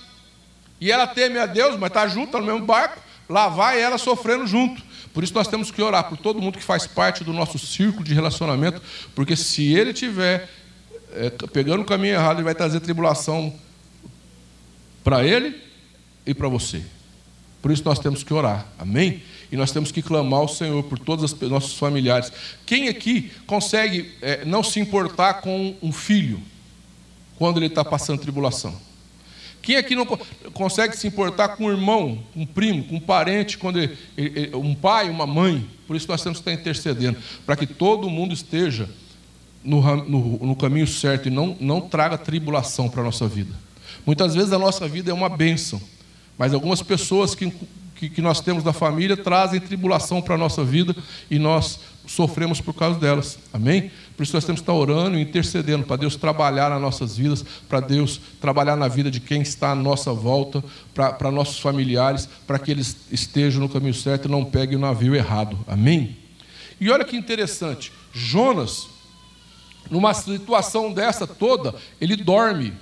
[0.79, 3.01] E ela teme a Deus, mas está junto, está no mesmo barco.
[3.27, 4.83] Lá vai ela sofrendo junto.
[5.15, 8.05] Por isso nós temos que orar por todo mundo que faz parte do nosso círculo
[8.05, 8.83] de relacionamento,
[9.15, 10.47] porque se ele tiver
[11.17, 13.53] é, pegando o caminho errado, ele vai trazer tribulação
[15.03, 15.57] para ele
[16.27, 16.83] e para você.
[17.63, 19.23] Por isso nós temos que orar, amém?
[19.51, 22.33] E nós temos que clamar ao Senhor por todos os nossos familiares.
[22.65, 26.41] Quem aqui consegue é, não se importar com um filho
[27.39, 28.77] quando ele está passando tribulação?
[29.63, 30.07] Quem aqui não
[30.53, 34.55] consegue se importar com um irmão, com um primo, com um parente, quando ele, ele,
[34.55, 35.69] um pai, uma mãe?
[35.89, 38.89] Por isso nós temos que estar intercedendo, para que todo mundo esteja
[39.67, 43.53] no, no, no caminho certo e não, não traga tribulação para a nossa vida.
[44.07, 45.81] Muitas vezes a nossa vida é uma bênção,
[46.39, 47.53] mas algumas pessoas que,
[47.97, 50.95] que, que nós temos da família trazem tribulação para a nossa vida
[51.29, 53.37] e nós sofremos por causa delas.
[53.53, 53.91] Amém?
[54.17, 57.45] Por isso nós temos que estar orando e intercedendo para Deus trabalhar nas nossas vidas,
[57.69, 60.63] para Deus trabalhar na vida de quem está à nossa volta,
[60.95, 64.81] para, para nossos familiares, para que eles estejam no caminho certo e não peguem o
[64.81, 65.59] navio errado.
[65.67, 66.17] Amém?
[66.81, 68.89] E olha que interessante, Jonas,
[69.91, 72.73] numa situação dessa toda, ele dorme.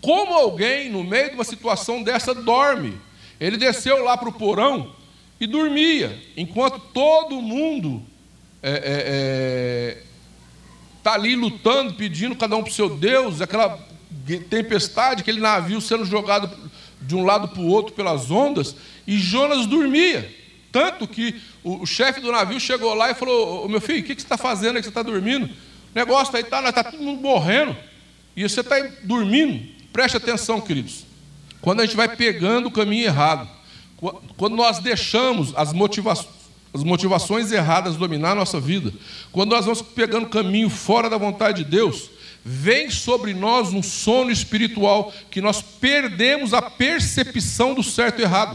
[0.00, 3.00] Como alguém, no meio de uma situação dessa, dorme?
[3.40, 4.94] Ele desceu lá para o porão
[5.40, 8.02] e dormia, enquanto todo mundo
[8.62, 10.02] está é, é, é,
[11.02, 13.78] tá ali lutando, pedindo cada um para o seu Deus, aquela
[14.48, 16.50] tempestade, aquele navio sendo jogado
[17.00, 18.74] de um lado para o outro pelas ondas,
[19.06, 20.34] e Jonas dormia.
[20.72, 24.14] Tanto que o, o chefe do navio chegou lá e falou: Meu filho, o que,
[24.14, 25.48] que você está fazendo aí que você está dormindo?
[25.96, 27.74] Negócio aí está, está todo mundo morrendo,
[28.36, 29.66] e você está dormindo.
[29.94, 31.06] Preste atenção, queridos.
[31.62, 33.48] Quando a gente vai pegando o caminho errado,
[34.36, 36.36] quando nós deixamos as motivações,
[36.74, 38.92] as motivações erradas dominar a nossa vida,
[39.32, 42.10] quando nós vamos pegando caminho fora da vontade de Deus,
[42.44, 48.54] vem sobre nós um sono espiritual que nós perdemos a percepção do certo e errado.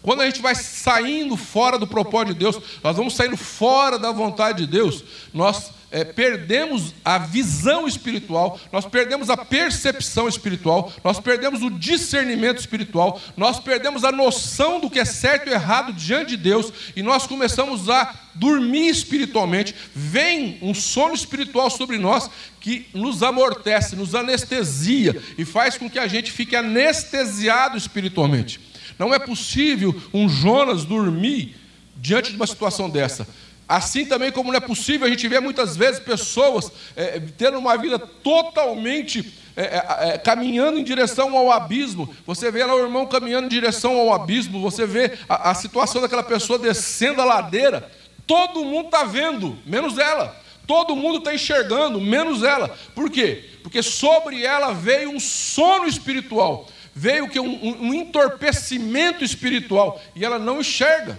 [0.00, 4.12] Quando a gente vai saindo fora do propósito de Deus, nós vamos saindo fora da
[4.12, 5.02] vontade de Deus,
[5.34, 12.58] nós é, perdemos a visão espiritual, nós perdemos a percepção espiritual, nós perdemos o discernimento
[12.58, 17.02] espiritual, nós perdemos a noção do que é certo e errado diante de Deus e
[17.02, 19.74] nós começamos a dormir espiritualmente.
[19.94, 25.98] Vem um sono espiritual sobre nós que nos amortece, nos anestesia e faz com que
[25.98, 28.60] a gente fique anestesiado espiritualmente.
[28.98, 31.56] Não é possível um Jonas dormir
[31.96, 33.26] diante de uma situação dessa.
[33.70, 37.78] Assim também como não é possível a gente ver muitas vezes pessoas é, tendo uma
[37.78, 42.12] vida totalmente é, é, é, caminhando em direção ao abismo.
[42.26, 46.02] Você vê lá o irmão caminhando em direção ao abismo, você vê a, a situação
[46.02, 47.88] daquela pessoa descendo a ladeira.
[48.26, 50.36] Todo mundo está vendo, menos ela.
[50.66, 52.76] Todo mundo está enxergando, menos ela.
[52.92, 53.50] Por quê?
[53.62, 60.40] Porque sobre ela veio um sono espiritual, veio que um, um entorpecimento espiritual e ela
[60.40, 61.16] não enxerga.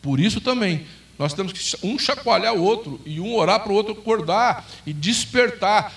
[0.00, 0.86] Por isso também
[1.20, 4.92] nós temos que um chacoalhar o outro e um orar para o outro acordar e
[4.94, 5.92] despertar.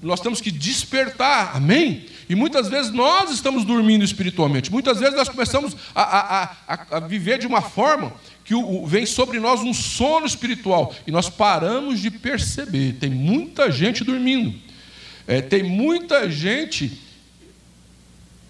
[0.00, 2.06] Nós temos que despertar, amém?
[2.26, 4.72] E muitas vezes nós estamos dormindo espiritualmente.
[4.72, 8.14] Muitas vezes nós começamos a, a, a, a viver de uma forma
[8.46, 12.94] que o, o, vem sobre nós um sono espiritual e nós paramos de perceber.
[12.94, 14.58] Tem muita gente dormindo,
[15.26, 16.98] é, tem muita gente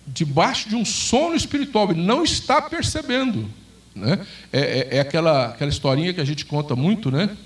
[0.06, 3.50] debaixo de um sono espiritual e não está percebendo.
[3.94, 4.26] Né?
[4.52, 7.36] É, é, é, aquela, aquela historinha que a gente conta muito, né?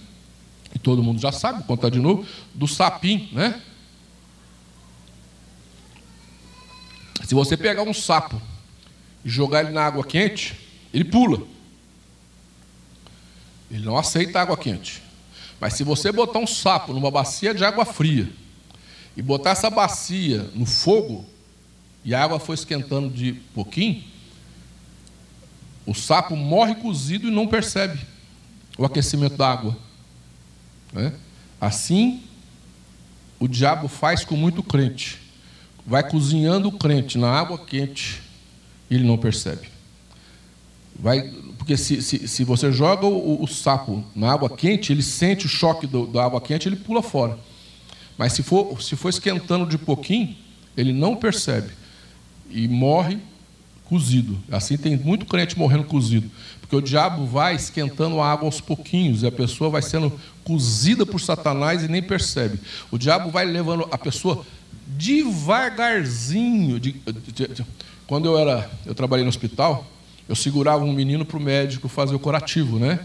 [0.75, 3.61] E todo mundo já sabe, vou contar de novo, do sapim, né?
[7.25, 8.41] Se você pegar um sapo
[9.25, 10.55] e jogar ele na água quente,
[10.95, 11.43] ele pula.
[13.71, 15.03] Ele não aceita água quente.
[15.61, 18.29] Mas se você botar um sapo numa bacia de água fria
[19.17, 21.25] e botar essa bacia no fogo
[22.05, 24.05] e a água for esquentando de pouquinho,
[25.87, 27.99] o sapo morre cozido e não percebe
[28.77, 29.77] o aquecimento da água.
[30.93, 31.13] Né?
[31.61, 32.23] Assim,
[33.39, 35.21] o diabo faz com muito crente.
[35.87, 38.21] Vai cozinhando o crente na água quente
[38.91, 39.69] e ele não percebe.
[40.99, 45.47] Vai, porque se, se, se você joga o, o, sapo na água quente, ele sente
[45.47, 47.39] o choque do, da água quente, ele pula fora.
[48.17, 50.35] Mas se for, se for esquentando de pouquinho,
[50.77, 51.71] ele não percebe
[52.51, 53.19] e morre
[53.89, 54.39] cozido.
[54.51, 56.31] Assim tem muito crente morrendo cozido.
[56.61, 60.13] Porque o diabo vai esquentando a água aos pouquinhos e a pessoa vai sendo
[60.45, 62.59] cozida por Satanás e nem percebe.
[62.91, 64.45] O diabo vai levando a pessoa
[64.87, 66.81] devagarzinho.
[66.81, 67.65] De, de, de,
[68.07, 69.87] quando eu era, eu trabalhei no hospital,
[70.29, 73.01] eu segurava um menino para o médico fazer o curativo, né?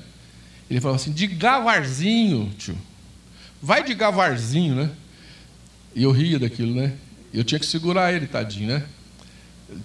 [0.69, 2.77] Ele falava assim, de gavarzinho, tio.
[3.61, 4.89] Vai de gavarzinho, né?
[5.95, 6.93] E eu ria daquilo, né?
[7.33, 8.83] Eu tinha que segurar ele, tadinho, né?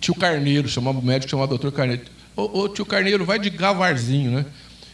[0.01, 2.05] Tio Carneiro, chamava o médico, chamava doutor Carneiro.
[2.35, 4.47] Ô, ô, tio Carneiro, vai de gavarzinho, né?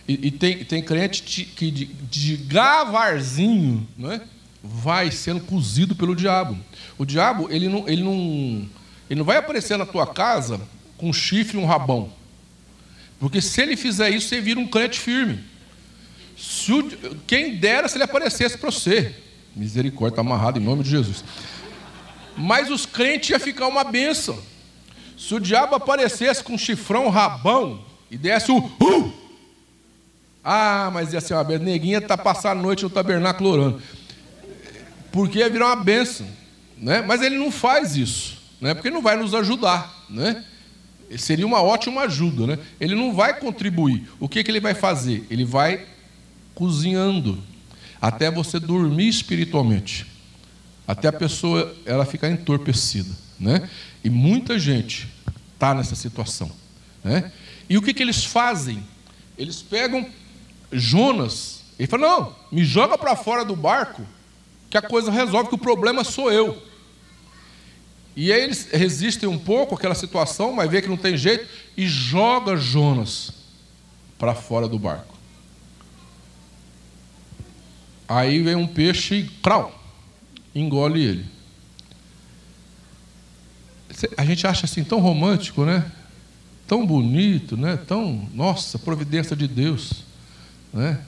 [0.07, 4.20] E, e tem, tem crente que de, de gavarzinho né,
[4.62, 6.59] vai sendo cozido pelo diabo.
[6.99, 8.68] O diabo, ele não, ele, não,
[9.09, 10.61] ele não vai aparecer na tua casa
[10.97, 12.12] com um chifre e um rabão.
[13.18, 15.38] Porque se ele fizer isso, você vira um crente firme.
[16.68, 19.14] O, quem dera se ele aparecesse para você.
[19.55, 21.24] Misericórdia, está amarrado em nome de Jesus.
[22.36, 24.38] Mas os crentes iam ficar uma bênção.
[25.16, 28.58] Se o diabo aparecesse com um chifrão rabão e desse o.
[28.58, 29.12] Uh!
[30.44, 31.64] Ah, mas ia ser uma benção.
[31.64, 33.82] Neguinha está passando a noite no tabernáculo orando.
[35.12, 36.26] Porque ia virar uma benção.
[36.76, 37.02] né?
[37.02, 38.74] mas ele não faz isso, né?
[38.74, 40.04] porque ele não vai nos ajudar.
[40.10, 40.44] Né?
[41.16, 42.46] Seria uma ótima ajuda.
[42.46, 42.58] Né?
[42.80, 44.08] Ele não vai contribuir.
[44.18, 45.26] O que, que ele vai fazer?
[45.30, 45.86] Ele vai
[46.54, 47.38] cozinhando
[48.00, 50.06] até você dormir espiritualmente,
[50.88, 53.22] até a pessoa ela ficar entorpecida.
[53.43, 53.68] Né?
[54.05, 55.09] E muita gente
[55.53, 56.51] está nessa situação.
[57.03, 57.32] Né?
[57.68, 58.84] E o que, que eles fazem?
[59.36, 60.09] Eles pegam
[60.70, 64.07] Jonas e falam: Não, me joga para fora do barco,
[64.70, 66.62] que a coisa resolve, que o problema sou eu.
[68.14, 71.88] E aí eles resistem um pouco àquela situação, mas vê que não tem jeito, e
[71.88, 73.32] joga Jonas
[74.18, 75.16] para fora do barco.
[78.07, 79.76] Aí vem um peixe e crau,
[80.55, 81.41] engole ele.
[84.16, 85.90] A gente acha assim tão romântico, né?
[86.66, 87.76] Tão bonito, né?
[87.76, 90.05] Tão, nossa, providência de Deus,
[90.72, 91.00] né?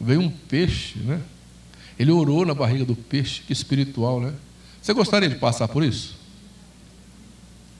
[0.00, 1.20] Veio um peixe, né?
[1.98, 4.34] Ele orou na barriga do peixe, que espiritual, né?
[4.82, 6.16] Você gostaria de passar por isso?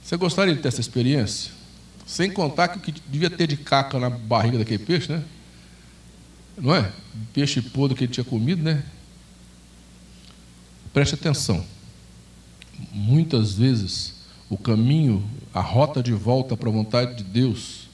[0.01, 1.51] Você gostaria de ter essa experiência?
[2.05, 5.23] Sem contar que o que devia ter de caca na barriga daquele peixe, né?
[6.57, 6.91] Não é?
[7.33, 8.83] Peixe podre que ele tinha comido, né?
[10.93, 11.65] Preste atenção.
[12.91, 14.14] Muitas vezes
[14.49, 15.23] o caminho,
[15.53, 17.87] a rota de volta para a vontade de Deus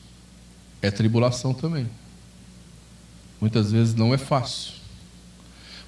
[0.82, 1.88] é tribulação também.
[3.40, 4.74] Muitas vezes não é fácil.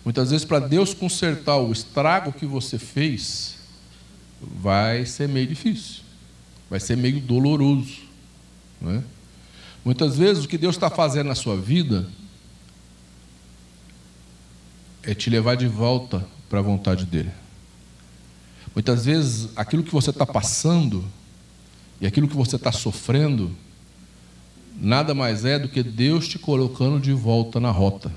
[0.03, 3.57] Muitas vezes, para Deus consertar o estrago que você fez,
[4.41, 6.01] vai ser meio difícil,
[6.69, 8.01] vai ser meio doloroso.
[8.81, 9.03] Não é?
[9.85, 12.07] Muitas vezes, o que Deus está fazendo na sua vida
[15.03, 17.42] é te levar de volta para a vontade dEle.
[18.73, 21.05] Muitas vezes, aquilo que você está passando
[22.01, 23.51] e aquilo que você está sofrendo,
[24.79, 28.11] nada mais é do que Deus te colocando de volta na rota.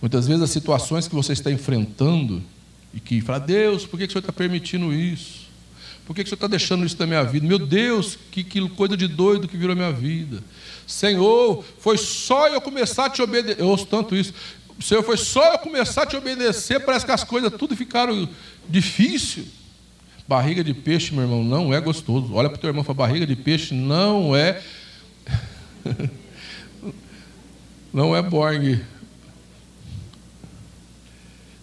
[0.00, 2.42] Muitas vezes as situações que você está enfrentando
[2.92, 5.46] e que fala, Deus, por que o Senhor está permitindo isso?
[6.04, 7.46] Por que o Senhor está deixando isso na minha vida?
[7.46, 10.42] Meu Deus, que, que coisa de doido que virou a minha vida.
[10.86, 13.60] Senhor, foi só eu começar a te obedecer.
[13.60, 14.32] Eu ouço tanto isso.
[14.80, 18.28] Senhor, foi só eu começar a te obedecer, parece que as coisas tudo ficaram
[18.68, 19.46] difíceis.
[20.28, 22.34] Barriga de peixe, meu irmão, não é gostoso.
[22.34, 24.60] Olha para o teu irmão e fala: barriga de peixe não é.
[27.92, 28.80] não é Borg.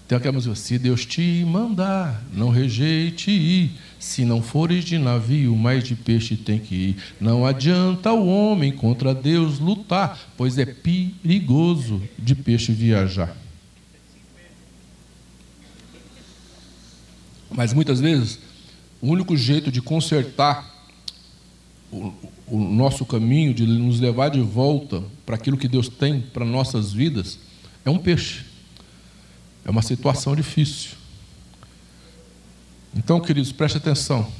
[0.07, 3.71] Tem aquela música: se Deus te mandar, não rejeite.
[4.03, 6.97] Se não fores de navio, mais de peixe tem que ir.
[7.21, 13.35] Não adianta o homem contra Deus lutar, pois é perigoso de peixe viajar.
[17.49, 18.39] Mas muitas vezes
[19.01, 20.69] o único jeito de consertar
[21.89, 22.13] o,
[22.45, 26.91] o nosso caminho, de nos levar de volta para aquilo que Deus tem para nossas
[26.91, 27.39] vidas,
[27.85, 28.43] é um peixe.
[29.63, 31.02] É uma situação difícil.
[32.95, 34.31] Então, queridos, preste atenção.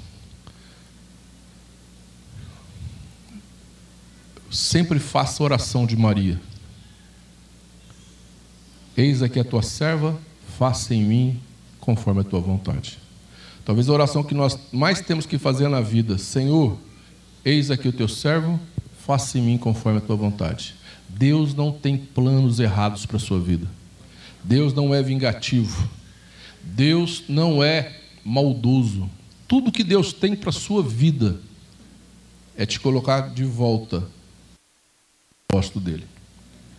[4.49, 6.39] Sempre faça oração de Maria.
[8.95, 10.19] Eis aqui a tua serva,
[10.57, 11.41] faça em mim
[11.79, 12.99] conforme a tua vontade.
[13.65, 16.77] Talvez a oração que nós mais temos que fazer na vida, Senhor,
[17.43, 18.59] eis aqui o teu servo,
[19.05, 20.75] faça em mim conforme a tua vontade.
[21.09, 23.67] Deus não tem planos errados para a sua vida.
[24.43, 25.89] Deus não é vingativo.
[26.61, 29.09] Deus não é maldoso.
[29.47, 31.39] Tudo que Deus tem para a sua vida
[32.57, 34.07] é te colocar de volta
[35.53, 36.05] propósito dele.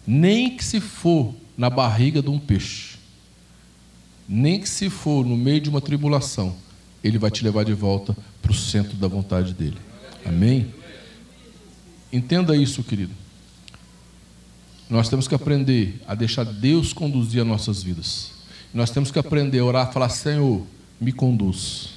[0.04, 2.98] Nem que se for na barriga de um peixe,
[4.28, 6.56] nem que se for no meio de uma tribulação,
[7.02, 9.78] ele vai te levar de volta para o centro da vontade dele.
[10.24, 10.74] Amém?
[12.12, 13.12] Entenda isso, querido.
[14.90, 18.32] Nós temos que aprender a deixar Deus conduzir as nossas vidas.
[18.72, 20.66] Nós temos que aprender a orar, falar: Senhor,
[21.00, 21.90] me conduz,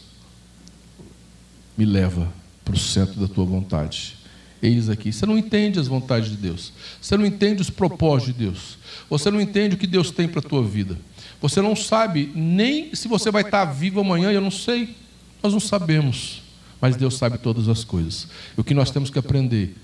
[1.77, 2.31] me leva
[2.65, 4.17] para o centro da tua vontade.
[4.61, 5.13] Eis aqui.
[5.13, 6.73] Você não entende as vontades de Deus.
[6.99, 8.77] Você não entende os propósitos de Deus.
[9.09, 10.97] Você não entende o que Deus tem para a tua vida.
[11.39, 14.95] Você não sabe nem se você vai estar vivo amanhã, eu não sei.
[15.43, 16.41] Nós não sabemos.
[16.81, 18.27] Mas Deus sabe todas as coisas.
[18.57, 19.75] E o que nós temos que aprender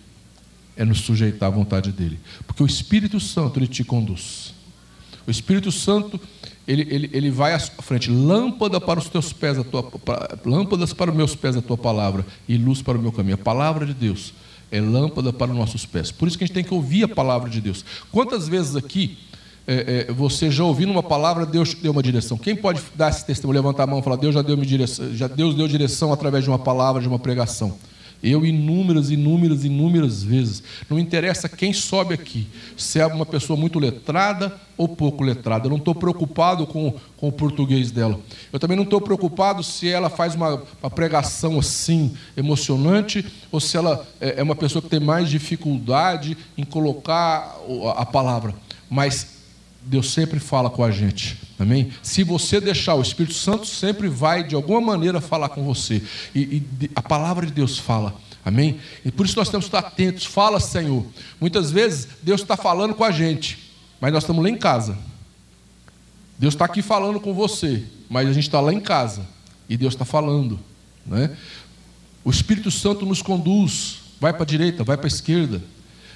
[0.76, 2.20] é nos sujeitar à vontade dEle.
[2.47, 4.53] Porque o Espírito Santo, Ele te conduz.
[5.26, 6.20] O Espírito Santo,
[6.68, 8.09] ele, ele, ele vai à frente.
[8.09, 11.78] Lâmpada para os teus pés, a tua, para, lâmpadas para os meus pés, a tua
[11.78, 13.36] palavra, e luz para o meu caminho.
[13.36, 14.34] A palavra de Deus
[14.72, 16.11] é lâmpada para os nossos pés.
[16.11, 17.86] Por isso que a gente tem que ouvir a palavra de Deus.
[18.11, 19.18] Quantas vezes aqui
[19.66, 22.38] é, é, você já ouvindo uma palavra, Deus deu uma direção.
[22.38, 25.28] Quem pode dar esse testemunho, levantar a mão e falar, Deus já deu, direção, já
[25.28, 27.78] Deus deu direção através de uma palavra, de uma pregação.
[28.24, 30.63] Eu inúmeras, inúmeras, inúmeras vezes.
[30.89, 32.47] Não interessa quem sobe aqui,
[32.78, 35.65] se é uma pessoa muito letrada ou pouco letrada.
[35.65, 38.17] Eu não estou preocupado com, com o português dela.
[38.51, 43.76] Eu também não estou preocupado se ela faz uma, uma, pregação assim emocionante ou se
[43.76, 48.55] ela é, é uma pessoa que tem mais dificuldade em colocar a, a palavra.
[48.89, 49.34] Mas
[49.86, 51.38] Deus sempre fala com a gente.
[51.64, 51.91] Amém?
[52.01, 56.03] Se você deixar, o Espírito Santo sempre vai, de alguma maneira, falar com você.
[56.36, 58.14] E, e a palavra de Deus fala.
[58.43, 58.80] Amém?
[59.05, 60.26] E por isso nós temos que estar atentos.
[60.26, 61.05] Fala, Senhor.
[61.39, 64.97] Muitas vezes Deus está falando com a gente, mas nós estamos lá em casa.
[66.38, 69.26] Deus está aqui falando com você, mas a gente está lá em casa
[69.70, 70.59] e Deus está falando.
[71.05, 71.34] Né?
[72.26, 75.64] O Espírito Santo nos conduz, vai para a direita, vai para a esquerda.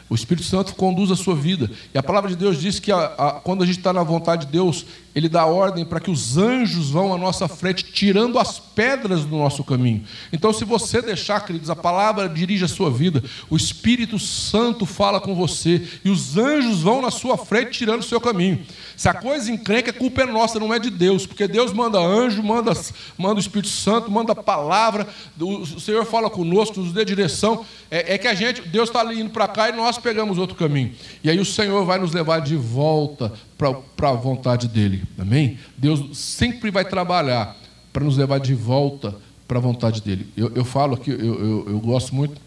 [0.10, 1.70] O Espírito Santo conduz a sua vida.
[1.94, 4.46] E a palavra de Deus diz que a, a, quando a gente está na vontade
[4.46, 8.58] de Deus, Ele dá ordem para que os anjos vão à nossa frente, tirando as
[8.58, 10.06] pedras do nosso caminho.
[10.32, 15.20] Então, se você deixar, queridos, a palavra dirige a sua vida, o Espírito Santo fala
[15.20, 18.66] com você, e os anjos vão na sua frente, tirando o seu caminho.
[18.96, 22.00] Se a coisa encrenca, a culpa é nossa, não é de Deus, porque Deus manda
[22.00, 22.72] anjo, manda,
[23.18, 25.06] manda o Espírito Santo, manda palavra,
[25.40, 27.66] o Senhor fala conosco, nos dê direção.
[27.92, 30.94] É, é que a gente, Deus está indo para cá e nós pegamos outro caminho.
[31.24, 35.04] E aí o Senhor vai nos levar de volta para a vontade dEle.
[35.18, 35.58] Amém?
[35.78, 37.56] Deus sempre vai trabalhar
[37.92, 39.16] para nos levar de volta
[39.48, 40.28] para a vontade dEle.
[40.36, 42.40] Eu, eu falo que eu, eu, eu, gosto muito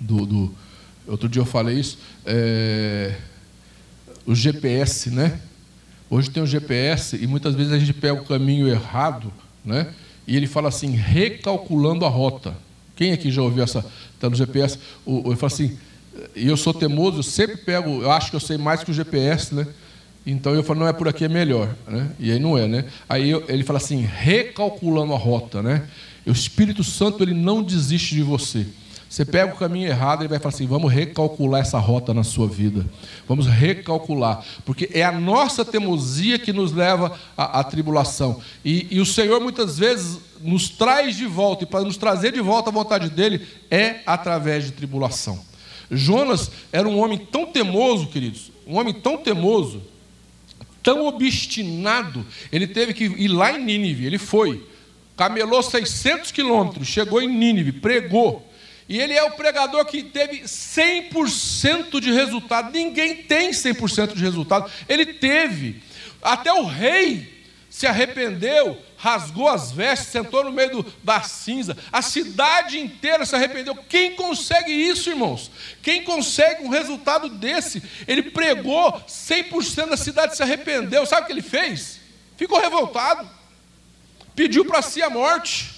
[0.00, 0.54] do, do,
[1.06, 1.98] Outro dia eu falei isso.
[2.26, 3.14] É,
[4.26, 5.40] o GPS, né?
[6.10, 9.32] Hoje tem o GPS e muitas vezes a gente pega o caminho errado,
[9.64, 9.94] né?
[10.26, 12.54] E ele fala assim, recalculando a rota.
[12.94, 13.84] Quem aqui já ouviu essa?
[14.14, 14.78] Está no GPS.
[15.06, 15.78] Ele fala assim,
[16.34, 18.94] e eu sou teimoso, eu sempre pego, eu acho que eu sei mais que o
[18.94, 19.66] GPS, né?
[20.26, 21.74] Então eu falo, não é por aqui, é melhor.
[21.86, 22.10] Né?
[22.18, 22.84] E aí não é, né?
[23.08, 25.88] Aí eu, ele fala assim, recalculando a rota, né?
[26.26, 28.66] O Espírito Santo, ele não desiste de você.
[29.08, 32.46] Você pega o caminho errado, ele vai falar assim: vamos recalcular essa rota na sua
[32.46, 32.84] vida.
[33.26, 34.44] Vamos recalcular.
[34.66, 38.38] Porque é a nossa teimosia que nos leva à, à tribulação.
[38.62, 42.40] E, e, o Senhor muitas vezes nos traz de volta, e para nos trazer de
[42.40, 45.40] volta à vontade dele, é através de tribulação.
[45.90, 49.82] Jonas era um homem tão temoso, queridos, um homem tão temoso,
[50.82, 54.66] tão obstinado, ele teve que ir lá em Nínive, ele foi,
[55.16, 58.48] camelou 600 quilômetros, chegou em Nínive, pregou,
[58.88, 62.72] e ele é o pregador que teve 100% de resultado.
[62.72, 64.70] Ninguém tem 100% de resultado.
[64.88, 65.82] Ele teve.
[66.22, 71.76] Até o rei se arrependeu rasgou as vestes, sentou no meio do, da cinza.
[71.92, 73.74] A cidade inteira se arrependeu.
[73.88, 75.50] Quem consegue isso, irmãos?
[75.80, 77.80] Quem consegue um resultado desse?
[78.08, 81.06] Ele pregou, 100% da cidade se arrependeu.
[81.06, 82.00] Sabe o que ele fez?
[82.36, 83.28] Ficou revoltado.
[84.34, 85.77] Pediu para si a morte.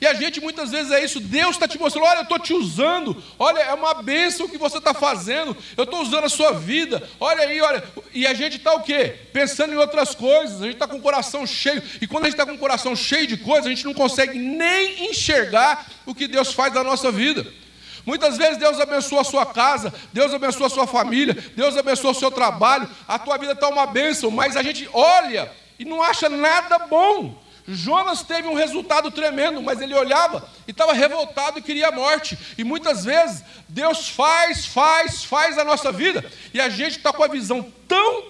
[0.00, 2.54] E a gente muitas vezes é isso, Deus está te mostrando, olha, eu estou te
[2.54, 7.06] usando, olha, é uma bênção que você está fazendo, eu estou usando a sua vida,
[7.20, 7.84] olha aí, olha.
[8.14, 9.14] E a gente está o quê?
[9.30, 12.34] Pensando em outras coisas, a gente está com o coração cheio, e quando a gente
[12.40, 16.26] está com o coração cheio de coisas, a gente não consegue nem enxergar o que
[16.26, 17.46] Deus faz na nossa vida.
[18.06, 22.14] Muitas vezes Deus abençoa a sua casa, Deus abençoa a sua família, Deus abençoa o
[22.14, 26.28] seu trabalho, a tua vida está uma bênção, mas a gente olha e não acha
[26.30, 27.38] nada bom.
[27.66, 32.38] Jonas teve um resultado tremendo, mas ele olhava e estava revoltado e queria a morte.
[32.56, 37.22] E muitas vezes Deus faz, faz, faz a nossa vida e a gente está com
[37.22, 38.24] a visão tão,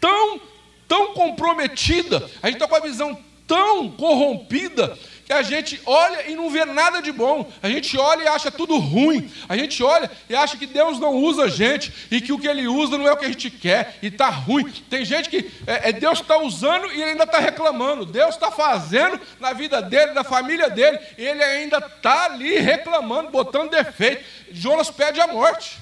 [0.00, 0.40] tão,
[0.88, 3.18] tão comprometida, a gente está com a visão
[3.50, 4.96] tão corrompida
[5.26, 8.48] que a gente olha e não vê nada de bom, a gente olha e acha
[8.48, 12.32] tudo ruim, a gente olha e acha que Deus não usa a gente e que
[12.32, 14.70] o que Ele usa não é o que a gente quer e está ruim.
[14.88, 18.52] Tem gente que é, é Deus está usando e ele ainda está reclamando, Deus está
[18.52, 24.24] fazendo na vida dele, na família dele, e ele ainda está ali reclamando, botando defeito.
[24.52, 25.76] Jonas pede a morte,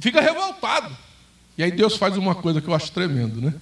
[0.00, 0.96] fica revoltado.
[1.58, 3.54] E aí Deus faz uma coisa que eu acho tremendo, né?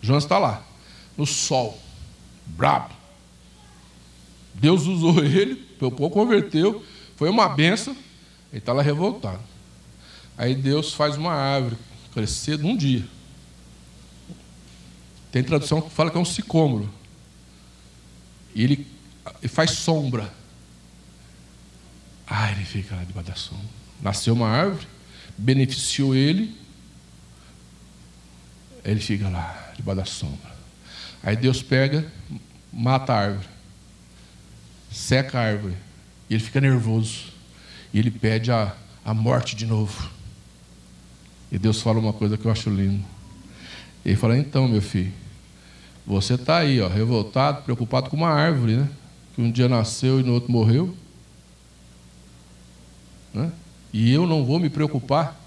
[0.00, 0.65] Jonas está lá,
[1.16, 1.80] no sol
[2.46, 2.94] brabo.
[4.54, 6.84] Deus usou ele, o povo converteu,
[7.16, 7.94] foi uma benção,
[8.52, 9.42] ele está lá revoltado.
[10.38, 11.76] Aí Deus faz uma árvore
[12.12, 13.06] crescer num dia.
[15.32, 16.88] Tem tradução que fala que é um sicômoro.
[18.54, 18.86] E ele,
[19.42, 20.32] ele faz sombra.
[22.26, 23.66] Ah, ele fica lá debaixo da sombra.
[24.00, 24.86] Nasceu uma árvore,
[25.36, 26.56] beneficiou ele.
[28.84, 30.45] Ele fica lá debaixo da sombra.
[31.22, 32.06] Aí Deus pega,
[32.72, 33.48] mata a árvore,
[34.90, 35.74] seca a árvore,
[36.28, 37.32] e ele fica nervoso,
[37.92, 40.10] e ele pede a, a morte de novo.
[41.50, 43.04] E Deus fala uma coisa que eu acho lindo.
[44.04, 45.12] Ele fala: Então, meu filho,
[46.06, 48.88] você está aí, ó, revoltado, preocupado com uma árvore, né?
[49.34, 50.96] que um dia nasceu e no outro morreu.
[53.34, 53.52] Né?
[53.92, 55.38] E eu não vou me preocupar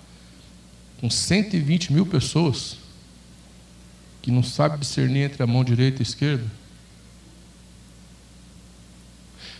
[1.00, 2.78] com 120 mil pessoas
[4.22, 6.46] que não sabem discernir entre a mão direita e a esquerda.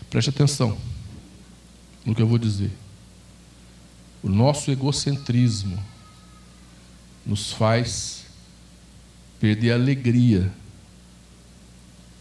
[0.08, 0.76] Preste atenção
[2.04, 2.72] no que eu vou dizer.
[4.22, 5.82] O nosso egocentrismo
[7.24, 8.24] nos faz
[9.38, 10.52] perder a alegria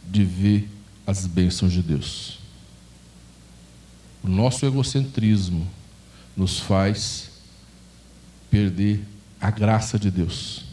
[0.08, 0.70] de ver
[1.06, 2.40] as bênçãos de Deus.
[4.24, 5.68] O nosso egocentrismo
[6.36, 7.32] nos faz
[8.50, 9.04] perder
[9.42, 10.69] a graça de Deus.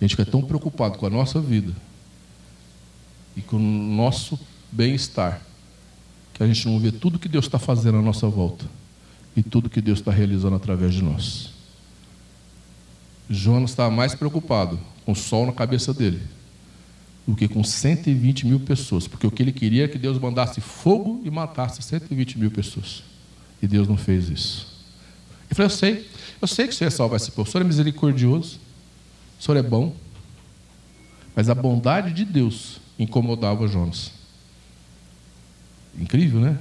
[0.00, 1.72] A gente fica tão preocupado com a nossa vida
[3.36, 4.38] e com o nosso
[4.70, 5.40] bem-estar
[6.32, 8.64] que a gente não vê tudo que Deus está fazendo à nossa volta
[9.36, 11.50] e tudo que Deus está realizando através de nós.
[13.30, 16.20] Jonas estava mais preocupado com o sol na cabeça dele
[17.26, 20.60] do que com 120 mil pessoas, porque o que ele queria é que Deus mandasse
[20.60, 23.02] fogo e matasse 120 mil pessoas.
[23.62, 24.66] E Deus não fez isso.
[25.46, 26.06] Ele falou: Eu sei,
[26.42, 28.60] eu sei que o Senhor é salvar esse povo, o Senhor é misericordioso,
[29.44, 29.94] o Senhor é bom.
[31.36, 34.10] Mas a bondade de Deus incomodava Jonas.
[35.98, 36.58] Incrível, né?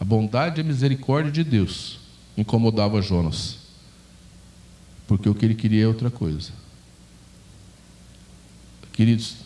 [0.00, 2.00] A bondade e a misericórdia de Deus
[2.36, 3.58] incomodava Jonas.
[5.06, 6.50] Porque o que ele queria é outra coisa.
[8.92, 9.36] Queridos,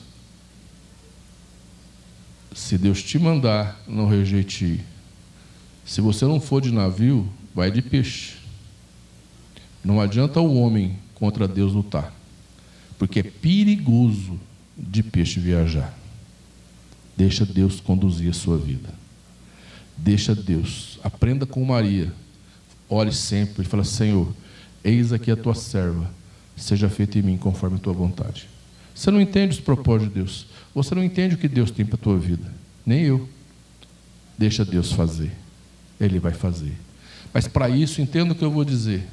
[2.54, 4.82] se Deus te mandar, não rejeite.
[5.84, 8.36] Se você não for de navio, vai de peixe.
[9.84, 12.14] Não adianta o homem contra Deus lutar,
[12.98, 14.38] porque é perigoso
[14.76, 15.96] de peixe viajar.
[17.16, 18.90] Deixa Deus conduzir a sua vida.
[19.96, 21.00] Deixa Deus.
[21.02, 22.12] Aprenda com Maria.
[22.88, 24.32] Ore sempre e fala: Senhor,
[24.84, 26.10] eis aqui a tua serva.
[26.54, 28.48] Seja feita em mim conforme a tua vontade.
[28.94, 30.46] Você não entende os propósitos de Deus.
[30.74, 32.52] Você não entende o que Deus tem para a tua vida.
[32.84, 33.28] Nem eu.
[34.38, 35.32] Deixa Deus fazer.
[35.98, 36.74] Ele vai fazer.
[37.32, 39.06] Mas para isso, entenda o que eu vou dizer.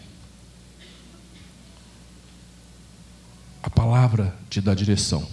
[3.63, 5.25] A palavra te dá direção.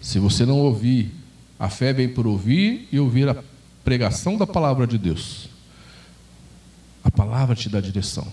[0.00, 1.14] Se você não ouvir,
[1.58, 3.44] a fé vem por ouvir e ouvir a
[3.84, 5.50] pregação da palavra de Deus.
[7.04, 8.26] A palavra te dá direção.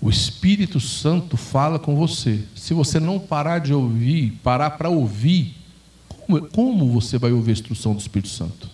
[0.00, 2.44] O Espírito Santo fala com você.
[2.56, 5.56] Se você não parar de ouvir, parar para ouvir,
[6.08, 8.68] como, como você vai ouvir a instrução do Espírito Santo?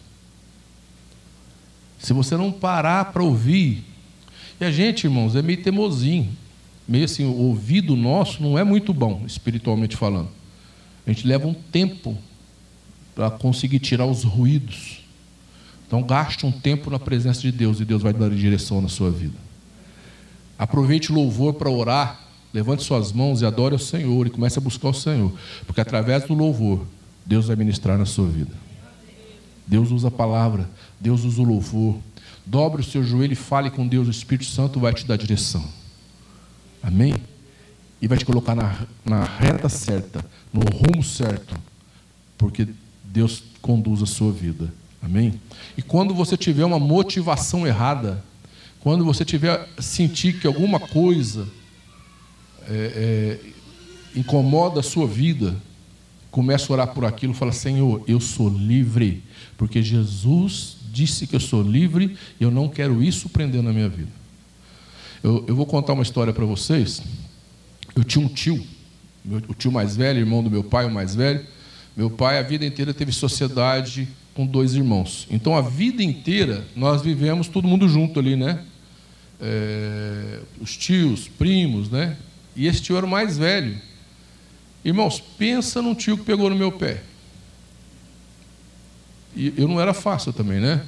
[1.98, 3.84] Se você não parar para ouvir,
[4.60, 6.30] e a gente, irmãos, é meio teimosinho
[6.86, 10.28] meio assim, o ouvido nosso não é muito bom, espiritualmente falando.
[11.06, 12.16] A gente leva um tempo
[13.14, 15.02] para conseguir tirar os ruídos.
[15.86, 19.10] Então, gaste um tempo na presença de Deus e Deus vai dar direção na sua
[19.10, 19.36] vida.
[20.58, 22.20] Aproveite o louvor para orar,
[22.52, 25.32] levante suas mãos e adore ao Senhor e comece a buscar o Senhor,
[25.66, 26.86] porque através do louvor,
[27.26, 28.63] Deus vai ministrar na sua vida.
[29.66, 30.68] Deus usa a palavra,
[31.00, 31.96] Deus usa o louvor.
[32.46, 35.64] Dobre o seu joelho e fale com Deus, o Espírito Santo vai te dar direção.
[36.82, 37.14] Amém?
[38.00, 41.54] E vai te colocar na, na reta certa, no rumo certo,
[42.36, 42.68] porque
[43.02, 44.70] Deus conduz a sua vida.
[45.02, 45.40] Amém?
[45.76, 48.22] E quando você tiver uma motivação errada,
[48.80, 51.48] quando você tiver sentir que alguma coisa
[52.68, 55.56] é, é, incomoda a sua vida,
[56.34, 59.22] comece a orar por aquilo, fala: Senhor, eu sou livre,
[59.56, 63.88] porque Jesus disse que eu sou livre e eu não quero isso prender na minha
[63.88, 64.10] vida.
[65.22, 67.00] Eu, eu vou contar uma história para vocês.
[67.94, 68.60] Eu tinha um tio,
[69.24, 71.40] meu, o tio mais velho, irmão do meu pai, o mais velho.
[71.96, 75.28] Meu pai, a vida inteira, teve sociedade com dois irmãos.
[75.30, 78.64] Então, a vida inteira, nós vivemos todo mundo junto ali, né?
[79.40, 82.16] É, os tios, primos, né?
[82.56, 83.80] E esse tio era o mais velho.
[84.84, 87.02] Irmãos, pensa num tio que pegou no meu pé.
[89.34, 90.84] E eu não era fácil também, né?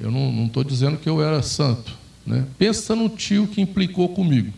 [0.00, 1.96] Eu não estou dizendo que eu era santo.
[2.26, 2.46] Né?
[2.58, 4.52] Pensa no tio que implicou comigo.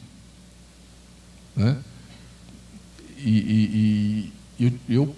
[1.55, 1.77] Né?
[3.19, 5.17] E, e, e eu, eu,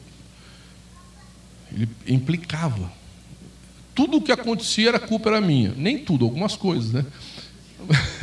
[1.73, 2.93] ele implicava.
[3.95, 5.73] Tudo o que acontecia era culpa era minha.
[5.77, 7.07] Nem tudo, algumas coisas, né?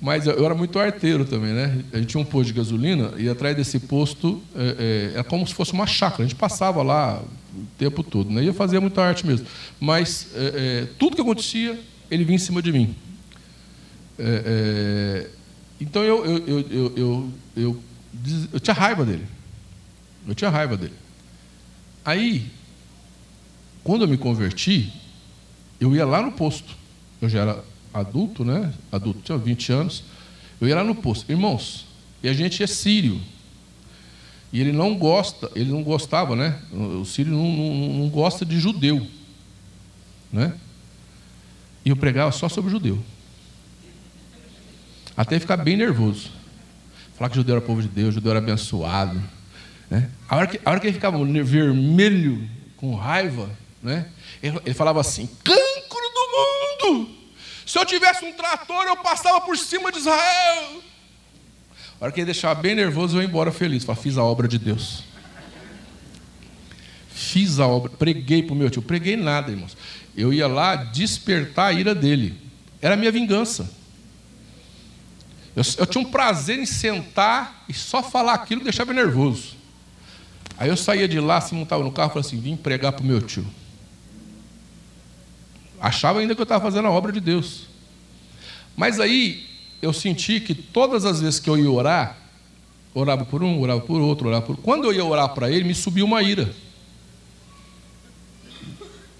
[0.00, 1.82] Mas eu era muito arteiro também, né?
[1.92, 5.46] A gente tinha um posto de gasolina e atrás desse posto é, é, era como
[5.46, 6.24] se fosse uma chácara.
[6.24, 7.22] A gente passava lá
[7.54, 8.44] o tempo todo, né?
[8.44, 9.46] Ia fazer muita arte mesmo.
[9.80, 11.80] Mas é, é tudo que acontecia,
[12.10, 12.94] ele vinha em cima de mim.
[14.18, 15.30] É, é,
[15.80, 17.82] então eu, eu, eu, eu, eu,
[18.52, 19.26] eu, tinha raiva dele.
[20.28, 20.94] Eu tinha raiva dele.
[22.04, 22.50] Aí,
[23.82, 24.92] quando eu me converti,
[25.80, 26.76] eu ia lá no posto.
[27.20, 27.64] Eu já era
[28.00, 28.72] adulto, né?
[28.92, 30.04] Adulto, tinha 20 anos.
[30.60, 31.30] Eu ia lá no posto.
[31.30, 31.86] Irmãos,
[32.22, 33.20] e a gente é sírio.
[34.52, 36.60] E ele não gosta, ele não gostava, né?
[36.72, 39.06] O Sírio não, não, não gosta de judeu,
[40.32, 40.54] né?
[41.84, 43.02] E eu pregava só sobre judeu.
[45.16, 46.30] Até ficar bem nervoso.
[47.16, 49.20] Falar que judeu era povo de Deus, judeu era abençoado.
[49.90, 50.10] Né?
[50.28, 53.50] A, hora que, a hora que ele ficava vermelho, com raiva,
[53.82, 54.08] né?
[54.42, 57.15] ele, ele falava assim: cancro do mundo!
[57.66, 60.80] Se eu tivesse um trator, eu passava por cima de Israel.
[62.00, 63.82] A hora que ele deixava bem nervoso, eu ia embora feliz.
[63.82, 65.02] Falei, fiz a obra de Deus.
[67.08, 68.80] Fiz a obra, preguei para o meu tio.
[68.80, 69.76] Preguei nada, irmãos.
[70.16, 72.40] Eu ia lá despertar a ira dele.
[72.80, 73.68] Era a minha vingança.
[75.56, 79.56] Eu, eu, tinha um prazer em sentar e só falar aquilo que deixava nervoso.
[80.56, 83.02] Aí eu saía de lá, se montava no carro e falava assim: vim pregar para
[83.02, 83.44] o meu tio.
[85.86, 87.68] Achava ainda que eu estava fazendo a obra de Deus.
[88.76, 89.46] Mas aí
[89.80, 92.18] eu senti que todas as vezes que eu ia orar,
[92.92, 94.56] orava por um, orava por outro, orava por.
[94.56, 96.52] Quando eu ia orar para ele, me subia uma ira.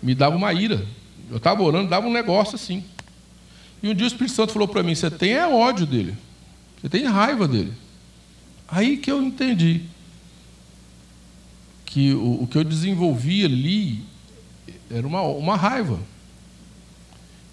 [0.03, 0.85] Me dava uma ira.
[1.31, 2.83] Eu estava orando, dava um negócio assim.
[3.81, 6.17] E um dia o Espírito Santo falou para mim: Você tem é ódio dele.
[6.81, 7.73] Você tem raiva dele.
[8.67, 9.83] Aí que eu entendi
[11.85, 14.03] que o, o que eu desenvolvi ali
[14.91, 16.01] era uma, uma raiva.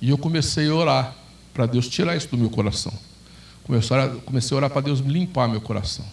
[0.04, 1.16] E eu comecei a orar
[1.54, 2.92] para Deus tirar isso do meu coração.
[3.64, 3.96] Comecei
[4.54, 6.06] a, orar para Deus limpar meu coração.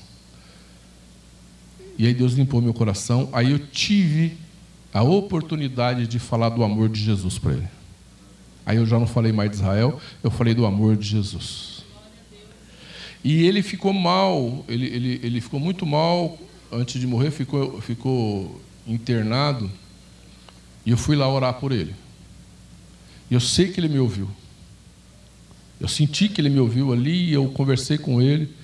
[1.99, 3.29] E aí Deus limpou meu coração.
[3.33, 4.39] Aí eu tive
[4.95, 7.69] a oportunidade de falar do amor de Jesus para ele.
[8.65, 11.85] Aí eu já não falei mais de Israel, eu falei do amor de Jesus.
[13.25, 16.39] E ele ficou mal, ele, ele, ele ficou muito mal
[16.71, 19.69] antes de morrer, ficou, ficou internado.
[20.87, 21.93] E eu fui lá orar por ele.
[23.31, 24.29] Eu sei que ele me ouviu.
[25.81, 28.55] Eu senti que ele me ouviu ali, eu conversei com ele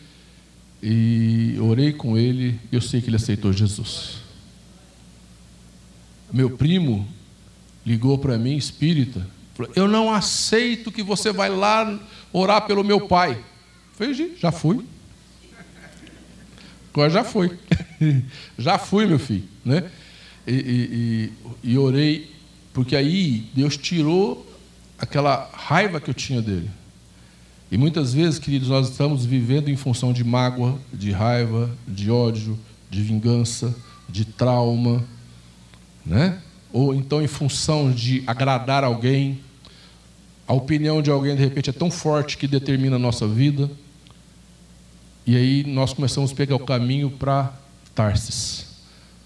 [0.83, 4.17] e orei com ele, eu sei que ele aceitou Jesus.
[6.33, 7.09] Meu primo
[7.87, 11.99] ligou para mim, espírita, falou: Eu não aceito que você vai lá
[12.33, 13.43] orar pelo meu pai.
[13.95, 14.85] Falei, já fui.
[16.93, 17.59] Agora já foi.
[18.59, 19.45] já fui, meu filho.
[19.65, 19.91] Né?
[20.47, 21.33] E, e,
[21.65, 22.31] e, e orei,
[22.75, 24.47] porque aí Deus tirou
[24.99, 26.71] aquela raiva que eu tinha dele.
[27.71, 32.59] E muitas vezes, queridos, nós estamos vivendo em função de mágoa, de raiva, de ódio,
[32.89, 33.75] de vingança,
[34.09, 35.05] de trauma,
[36.05, 36.41] né?
[36.73, 39.41] Ou então em função de agradar alguém.
[40.47, 43.69] A opinião de alguém de repente é tão forte que determina a nossa vida.
[45.27, 47.53] E aí nós começamos a pegar o caminho para
[47.97, 48.67] Tarsis,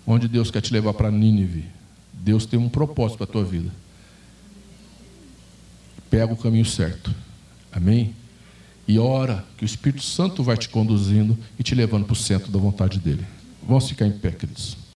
[0.06, 1.66] onde Deus quer te levar para Nínive.
[2.14, 3.70] Deus tem um propósito para a tua vida.
[6.10, 7.14] Pega o caminho certo.
[7.72, 8.14] Amém?
[8.86, 12.50] E ora que o Espírito Santo vai te conduzindo e te levando para o centro
[12.50, 13.24] da vontade dele.
[13.62, 14.76] Vamos ficar em pé, queridos.